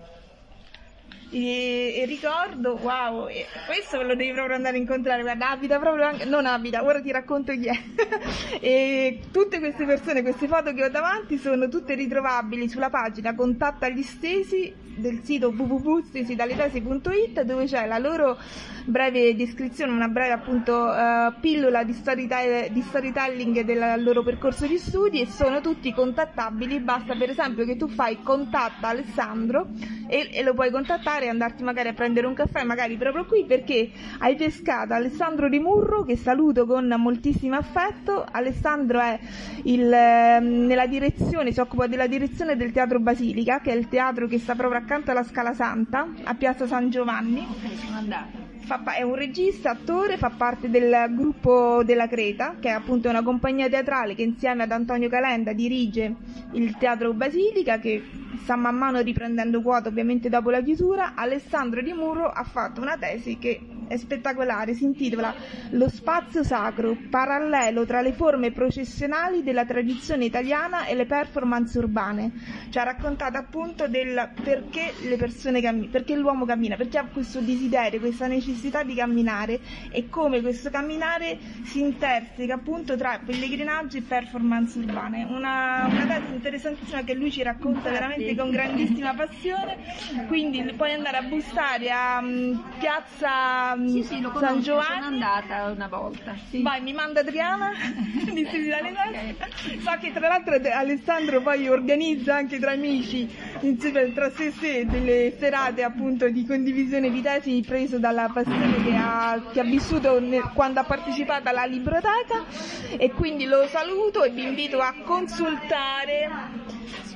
E, 1.29 1.95
e, 1.97 2.05
ricordo, 2.05 2.77
wow, 2.81 3.27
e 3.27 3.45
questo 3.65 4.01
lo 4.01 4.15
devi 4.15 4.31
proprio 4.31 4.55
andare 4.55 4.77
a 4.77 4.79
incontrare, 4.79 5.21
guarda, 5.21 5.49
abita 5.49 5.79
proprio 5.79 6.05
anche, 6.05 6.25
non 6.25 6.45
abita, 6.45 6.83
ora 6.83 7.01
ti 7.01 7.11
racconto 7.11 7.51
chi 7.53 7.67
è. 7.67 7.79
e 8.61 9.19
tutte 9.31 9.59
queste 9.59 9.85
persone, 9.85 10.21
queste 10.21 10.47
foto 10.47 10.73
che 10.73 10.83
ho 10.83 10.89
davanti 10.89 11.37
sono 11.37 11.67
tutte 11.67 11.95
ritrovabili 11.95 12.69
sulla 12.69 12.89
pagina 12.89 13.33
Contatta 13.35 13.89
gli 13.89 14.03
stesi 14.03 14.73
del 14.95 15.21
sito 15.23 15.49
www.stesidalitesi.it 15.49 17.41
dove 17.41 17.65
c'è 17.65 17.85
la 17.85 17.97
loro 17.97 18.37
breve 18.85 19.35
descrizione, 19.35 19.91
una 19.91 20.07
breve 20.07 20.33
appunto 20.33 20.73
uh, 20.73 21.33
pillola 21.39 21.83
di, 21.83 21.93
storytell- 21.93 22.71
di 22.71 22.81
storytelling 22.81 23.61
del 23.61 24.01
loro 24.01 24.23
percorso 24.23 24.65
di 24.67 24.77
studi 24.77 25.21
e 25.21 25.27
sono 25.27 25.59
tutti 25.59 25.91
contattabili, 25.93 26.79
basta 26.79 27.15
per 27.15 27.31
esempio 27.31 27.65
che 27.65 27.75
tu 27.75 27.87
fai 27.87 28.21
contatta 28.21 28.89
Alessandro 28.89 29.67
e, 30.07 30.29
e 30.31 30.43
lo 30.43 30.53
puoi 30.53 30.71
contattare 30.71 31.14
e 31.23 31.29
andarti 31.29 31.63
magari 31.63 31.87
a 31.87 31.93
prendere 31.93 32.27
un 32.27 32.33
caffè, 32.33 32.63
magari 32.63 32.97
proprio 32.97 33.25
qui 33.25 33.45
perché 33.45 33.89
hai 34.19 34.35
pescato 34.35 34.93
Alessandro 34.93 35.47
Di 35.47 35.59
Murro 35.59 36.03
che 36.03 36.17
saluto 36.17 36.65
con 36.65 36.93
moltissimo 36.97 37.55
affetto, 37.55 38.25
Alessandro 38.29 38.99
è 38.99 39.17
il, 39.63 39.91
eh, 39.91 40.39
nella 40.41 40.87
direzione, 40.87 41.51
si 41.51 41.59
occupa 41.59 41.87
della 41.87 42.07
direzione 42.07 42.57
del 42.57 42.71
Teatro 42.71 42.99
Basilica 42.99 43.61
che 43.61 43.71
è 43.71 43.75
il 43.75 43.87
teatro 43.87 44.27
che 44.27 44.39
sta 44.39 44.55
proprio 44.55 44.79
accanto 44.81 45.11
alla 45.11 45.23
Scala 45.23 45.53
Santa 45.53 46.07
a 46.23 46.33
Piazza 46.35 46.67
San 46.67 46.89
Giovanni. 46.89 47.39
Ok, 47.39 47.77
sono 47.77 47.97
andata 47.97 48.54
fa, 48.65 48.83
è 48.93 49.03
un 49.03 49.15
regista, 49.15 49.69
attore, 49.71 50.17
fa 50.17 50.31
parte 50.31 50.69
del 50.69 51.13
gruppo 51.15 51.83
della 51.83 52.07
Creta, 52.07 52.55
che 52.59 52.69
è 52.69 52.71
appunto 52.71 53.07
una 53.07 53.23
compagnia 53.23 53.69
teatrale 53.69 54.15
che 54.15 54.23
insieme 54.23 54.63
ad 54.63 54.71
Antonio 54.71 55.07
Calenda 55.07 55.53
dirige 55.53 56.15
il 56.53 56.75
Teatro 56.77 57.13
Basilica, 57.13 57.79
che 57.79 58.03
sta 58.41 58.55
man 58.55 58.75
mano 58.75 58.99
riprendendo 58.99 59.61
quota 59.61 59.89
ovviamente 59.89 60.29
dopo 60.29 60.49
la 60.49 60.61
chiusura. 60.61 61.13
Alessandro 61.15 61.81
Di 61.81 61.93
Muro 61.93 62.27
ha 62.27 62.43
fatto 62.43 62.81
una 62.81 62.97
tesi 62.97 63.37
che 63.37 63.59
è 63.87 63.97
spettacolare, 63.97 64.73
si 64.73 64.83
intitola 64.83 65.33
Lo 65.71 65.89
spazio 65.89 66.43
sacro, 66.43 66.97
parallelo 67.09 67.85
tra 67.85 68.01
le 68.01 68.13
forme 68.13 68.51
processionali 68.51 69.43
della 69.43 69.65
tradizione 69.65 70.25
italiana 70.25 70.85
e 70.85 70.95
le 70.95 71.05
performance 71.05 71.77
urbane. 71.77 72.31
Ci 72.69 72.77
ha 72.79 72.83
raccontato 72.83 73.37
appunto 73.37 73.87
del 73.87 74.31
perché 74.43 74.93
persone 75.17 75.61
perché 75.89 76.15
l'uomo 76.15 76.45
cammina, 76.45 76.75
perché 76.75 76.97
ha 76.97 77.05
questo 77.05 77.39
desiderio, 77.39 77.99
questa 77.99 78.27
necessità 78.27 78.53
di 78.83 78.95
camminare 78.95 79.59
e 79.91 80.09
come 80.09 80.41
questo 80.41 80.69
camminare 80.69 81.37
si 81.63 81.79
interseca 81.79 82.55
appunto 82.55 82.95
tra 82.95 83.19
pellegrinaggio 83.23 83.97
e 83.97 84.01
performance 84.01 84.77
urbane. 84.79 85.25
Una, 85.29 85.87
una 85.89 86.05
tesi 86.05 86.33
interessantissima 86.33 87.03
che 87.03 87.13
lui 87.13 87.31
ci 87.31 87.43
racconta 87.43 87.89
veramente 87.89 88.35
con 88.35 88.49
grandissima 88.49 89.13
passione, 89.13 89.77
quindi 90.27 90.63
puoi 90.73 90.93
andare 90.93 91.17
a 91.17 91.21
bussare 91.23 91.91
a 91.91 92.19
um, 92.21 92.63
piazza 92.79 93.75
sì, 93.85 94.03
sì, 94.03 94.21
lo 94.21 94.33
San 94.39 94.61
Giovanni. 94.61 95.03
sono 95.03 95.05
andata 95.05 95.71
una 95.71 95.87
volta. 95.87 96.35
Sì. 96.49 96.61
Vai, 96.61 96.81
mi 96.81 96.93
manda 96.93 97.19
Adriana 97.19 97.71
di 98.31 98.45
okay. 98.45 99.35
So 99.79 99.91
che 99.99 100.11
tra 100.13 100.27
l'altro 100.27 100.59
Alessandro 100.71 101.41
poi 101.41 101.67
organizza 101.67 102.35
anche 102.35 102.59
tra 102.59 102.71
amici, 102.71 103.29
insieme 103.61 104.13
tra 104.13 104.29
sé 104.31 104.45
e 104.45 104.51
sé, 104.51 104.85
delle 104.85 105.35
serate 105.37 105.83
appunto 105.83 106.29
di 106.29 106.45
condivisione 106.45 107.09
di 107.09 107.21
tesi 107.21 107.63
preso 107.65 107.99
dalla 107.99 108.23
passione 108.27 108.44
che 108.45 108.95
ha, 108.95 109.41
che 109.51 109.59
ha 109.59 109.63
vissuto 109.63 110.19
nel, 110.19 110.51
quando 110.53 110.79
ha 110.79 110.83
partecipato 110.83 111.49
alla 111.49 111.65
libroteca. 111.65 112.45
E 112.97 113.11
quindi 113.11 113.45
lo 113.45 113.67
saluto 113.67 114.23
e 114.23 114.29
vi 114.29 114.43
invito 114.43 114.79
a 114.79 114.93
consultare. 115.03 116.63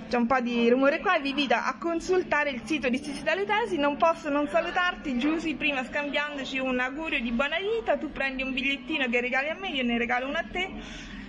C'è 0.10 0.18
un 0.18 0.26
po' 0.26 0.40
di 0.40 0.68
rumore 0.68 1.02
qua, 1.02 1.20
vi 1.20 1.30
invito 1.30 1.54
a 1.54 1.76
consultare 1.80 2.50
il 2.50 2.62
sito 2.64 2.90
di 2.90 2.98
Stessi 2.98 3.22
dalle 3.22 3.46
Tesi, 3.46 3.78
non 3.78 3.96
posso 3.96 4.30
non 4.30 4.48
salutarti 4.48 5.20
Giusy, 5.20 5.54
prima 5.54 5.84
scambiandoci 5.84 6.58
un 6.58 6.80
augurio 6.80 7.22
di 7.22 7.32
buona 7.32 7.58
vita, 7.60 7.96
tu 7.96 8.12
prendi 8.12 8.42
un 8.42 8.52
bigliettino 8.52 9.08
che 9.08 9.22
regali 9.22 9.50
a 9.50 9.54
me, 9.54 9.70
io 9.70 9.84
ne 9.84 10.00
regalo 10.00 10.28
uno 10.28 10.38
a 10.38 10.46
te, 10.52 10.72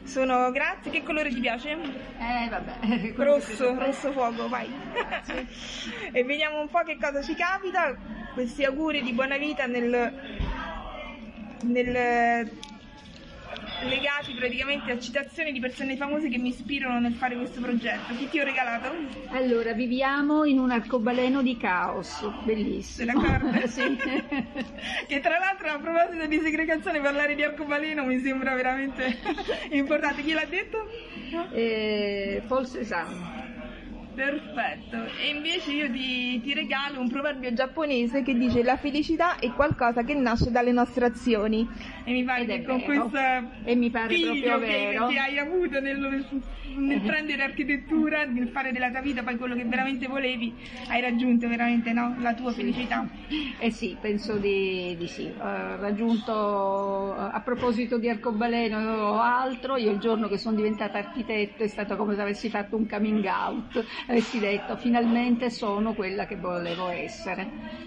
sono 0.04 0.50
grazie, 0.50 0.90
che 0.90 1.02
colore 1.02 1.28
ti 1.28 1.40
piace? 1.40 1.72
Eh 1.72 2.48
vabbè, 2.48 3.12
rosso, 3.16 3.74
rosso 3.78 4.12
fuoco, 4.12 4.48
vai. 4.48 4.72
e 6.12 6.24
vediamo 6.24 6.62
un 6.62 6.68
po' 6.70 6.80
che 6.80 6.96
cosa 6.98 7.20
ci 7.20 7.34
capita, 7.34 7.94
questi 8.32 8.64
auguri 8.64 9.02
di 9.02 9.12
buona 9.12 9.36
vita 9.36 9.66
nel, 9.66 10.12
nel 11.62 12.48
legati 13.82 14.32
praticamente 14.34 14.92
a 14.92 14.98
citazioni 14.98 15.52
di 15.52 15.60
persone 15.60 15.96
famose 15.96 16.28
che 16.28 16.38
mi 16.38 16.48
ispirano 16.48 17.00
nel 17.00 17.14
fare 17.14 17.36
questo 17.36 17.60
progetto. 17.60 18.14
Chi 18.16 18.28
ti 18.28 18.40
ho 18.40 18.44
regalato? 18.44 18.92
Allora, 19.28 19.72
viviamo 19.72 20.44
in 20.44 20.58
un 20.58 20.70
arcobaleno 20.70 21.42
di 21.42 21.56
caos, 21.56 22.26
bellissimo. 22.42 23.12
D'accordo? 23.12 23.66
sì. 23.68 23.96
che 25.06 25.20
tra 25.20 25.38
l'altro 25.38 25.68
a 25.68 25.78
proposito 25.78 26.26
di 26.26 26.40
segregazione 26.40 27.00
parlare 27.00 27.34
di 27.34 27.42
arcobaleno 27.42 28.04
mi 28.04 28.20
sembra 28.20 28.54
veramente 28.54 29.18
importante. 29.70 30.22
Chi 30.22 30.32
l'ha 30.32 30.46
detto? 30.46 30.88
Eh, 31.52 32.42
Paul 32.46 32.66
Cézanne. 32.66 33.39
Perfetto. 34.14 34.96
E 35.22 35.28
invece 35.28 35.70
io 35.70 35.90
ti, 35.90 36.40
ti, 36.40 36.52
regalo 36.52 37.00
un 37.00 37.08
proverbio 37.08 37.52
giapponese 37.52 38.22
che 38.22 38.34
dice 38.34 38.62
la 38.62 38.76
felicità 38.76 39.38
è 39.38 39.50
qualcosa 39.52 40.02
che 40.02 40.14
nasce 40.14 40.50
dalle 40.50 40.72
nostre 40.72 41.04
azioni. 41.04 41.66
E 42.10 42.12
mi 42.12 42.24
pare 42.24 42.44
che 42.44 42.64
con 42.64 42.82
questo 42.82 43.18
e 43.62 43.76
mi 43.76 43.88
pare 43.88 44.18
proprio 44.18 44.58
che, 44.58 44.66
vero. 44.66 45.06
che 45.06 45.16
hai 45.16 45.38
avuto 45.38 45.80
nel, 45.80 46.26
nel 46.76 47.00
prendere 47.02 47.42
architettura, 47.44 48.24
nel 48.24 48.48
fare 48.48 48.72
della 48.72 48.90
tua 48.90 49.00
vita 49.00 49.22
poi 49.22 49.36
quello 49.36 49.54
che 49.54 49.64
veramente 49.64 50.08
volevi, 50.08 50.52
hai 50.88 51.00
raggiunto 51.00 51.46
veramente 51.46 51.92
no? 51.92 52.16
la 52.20 52.34
tua 52.34 52.50
felicità. 52.50 53.08
Eh 53.60 53.70
sì, 53.70 53.96
penso 54.00 54.38
di, 54.38 54.96
di 54.98 55.06
sì. 55.06 55.32
Ho 55.38 55.76
raggiunto, 55.76 57.14
a 57.14 57.40
proposito 57.44 57.96
di 57.96 58.08
arcobaleno 58.08 58.78
o 58.78 59.20
altro, 59.20 59.76
io 59.76 59.92
il 59.92 60.00
giorno 60.00 60.26
che 60.26 60.36
sono 60.36 60.56
diventata 60.56 60.98
architetto 60.98 61.62
è 61.62 61.68
stato 61.68 61.94
come 61.96 62.16
se 62.16 62.22
avessi 62.22 62.50
fatto 62.50 62.74
un 62.74 62.88
coming 62.88 63.24
out 63.24 63.84
avessi 64.08 64.40
detto 64.40 64.74
finalmente 64.76 65.48
sono 65.48 65.94
quella 65.94 66.26
che 66.26 66.34
volevo 66.34 66.88
essere. 66.88 67.78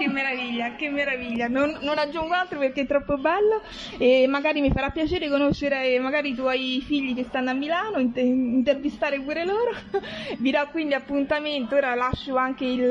Che 0.00 0.08
meraviglia, 0.08 0.76
che 0.76 0.88
meraviglia. 0.88 1.46
Non, 1.46 1.76
non, 1.82 1.98
aggiungo 1.98 2.32
altro 2.32 2.58
perché 2.58 2.80
è 2.80 2.86
troppo 2.86 3.18
bello 3.18 3.60
e 3.98 4.26
magari 4.26 4.62
mi 4.62 4.70
farà 4.70 4.88
piacere 4.88 5.28
conoscere 5.28 5.98
magari 5.98 6.30
i 6.30 6.34
tuoi 6.34 6.82
figli 6.86 7.14
che 7.14 7.24
stanno 7.24 7.50
a 7.50 7.52
Milano, 7.52 7.98
inter- 7.98 8.24
intervistare 8.24 9.20
pure 9.20 9.44
loro. 9.44 9.72
Vi 10.38 10.50
do 10.50 10.66
quindi 10.70 10.94
appuntamento, 10.94 11.74
ora 11.74 11.94
lascio 11.94 12.36
anche 12.36 12.64
il, 12.64 12.88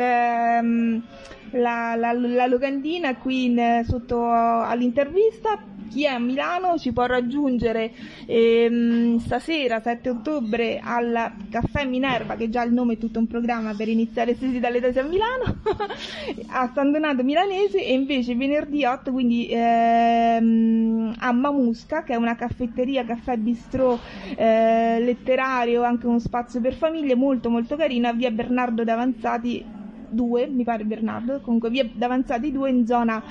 um, 0.61 1.01
la, 1.53 1.95
la, 1.95 2.13
la, 2.13 2.45
locandina 2.45 3.15
qui 3.15 3.45
in, 3.45 3.83
sotto 3.87 4.29
all'intervista 4.29 5.59
chi 5.89 6.06
è 6.06 6.10
a 6.10 6.19
Milano 6.19 6.78
ci 6.78 6.93
può 6.93 7.06
raggiungere 7.06 7.91
ehm, 8.25 9.17
stasera 9.19 9.82
7 9.82 10.10
ottobre 10.10 10.80
al 10.82 11.34
Caffè 11.49 11.86
Minerva, 11.86 12.36
che 12.36 12.49
già 12.49 12.63
il 12.63 12.71
nome 12.71 12.93
è 12.93 12.97
tutto 12.97 13.19
un 13.19 13.28
programma 13.28 13.73
per 13.73 13.89
iniziare 13.89 14.36
stesi 14.36 14.60
dalle 14.60 14.80
tesi 14.80 14.99
a 14.99 15.04
Milano, 15.04 15.58
a 16.47 16.71
San 16.73 16.91
Donato 16.91 17.23
Milanese 17.23 17.84
e 17.84 17.93
invece 17.93 18.36
venerdì 18.36 18.86
8 18.86 19.12
quindi 19.12 19.47
ehm, 19.49 21.15
a 21.17 21.32
Mamusca, 21.32 22.04
che 22.04 22.13
è 22.13 22.15
una 22.15 22.36
caffetteria, 22.36 23.04
caffè 23.04 23.36
bistrò 23.38 23.97
eh, 24.36 24.99
letterario, 24.99 25.84
anche 25.84 26.08
uno 26.08 26.19
spazio 26.19 26.62
per 26.62 26.75
famiglie 26.75 27.15
molto 27.15 27.49
molto 27.49 27.75
carino, 27.75 28.08
a 28.08 28.13
via 28.13 28.32
Bernardo 28.32 28.84
Davanzati 28.84 29.78
2, 30.10 30.47
mi 30.47 30.63
pare 30.63 30.84
Bernardo, 30.84 31.39
comunque 31.41 31.69
via 31.69 31.88
Davanzati 31.91 32.52
2 32.52 32.69
in 32.69 32.86
zona 32.86 33.23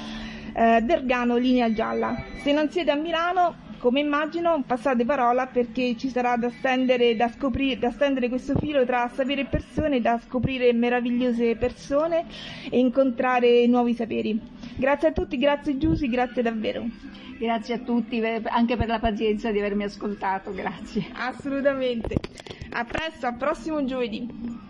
eh, 0.59 0.81
Dergano, 0.83 1.37
linea 1.37 1.73
gialla. 1.73 2.17
Se 2.43 2.53
non 2.53 2.69
siete 2.69 2.91
a 2.91 2.97
Milano, 2.97 3.67
come 3.79 4.01
immagino, 4.01 4.65
passate 4.67 5.05
parola 5.05 5.47
perché 5.47 5.97
ci 5.97 6.09
sarà 6.09 6.37
da 6.37 6.51
stendere, 6.51 7.15
da 7.15 7.29
scoprire, 7.29 7.79
da 7.79 7.93
stendere 7.93 8.29
questo 8.29 8.59
filo 8.59 8.85
tra 8.85 9.09
sapere 9.15 9.43
e 9.43 9.47
persone, 9.47 10.01
da 10.01 10.19
scoprire 10.19 10.73
meravigliose 10.73 11.55
persone 11.55 12.27
e 12.69 12.79
incontrare 12.81 13.69
nuovi 13.69 13.95
saperi. 13.95 14.41
Grazie 14.77 15.09
a 15.09 15.13
tutti, 15.13 15.39
grazie 15.39 15.79
Giusy, 15.79 16.09
grazie 16.09 16.43
davvero. 16.43 16.85
Grazie 17.39 17.75
a 17.75 17.79
tutti 17.79 18.21
anche 18.47 18.77
per 18.77 18.89
la 18.89 18.99
pazienza 18.99 19.53
di 19.53 19.61
avermi 19.61 19.85
ascoltato, 19.85 20.53
grazie. 20.53 21.07
Assolutamente. 21.13 22.17
A 22.71 22.85
presto, 22.85 23.27
al 23.27 23.37
prossimo 23.37 23.85
giovedì. 23.85 24.68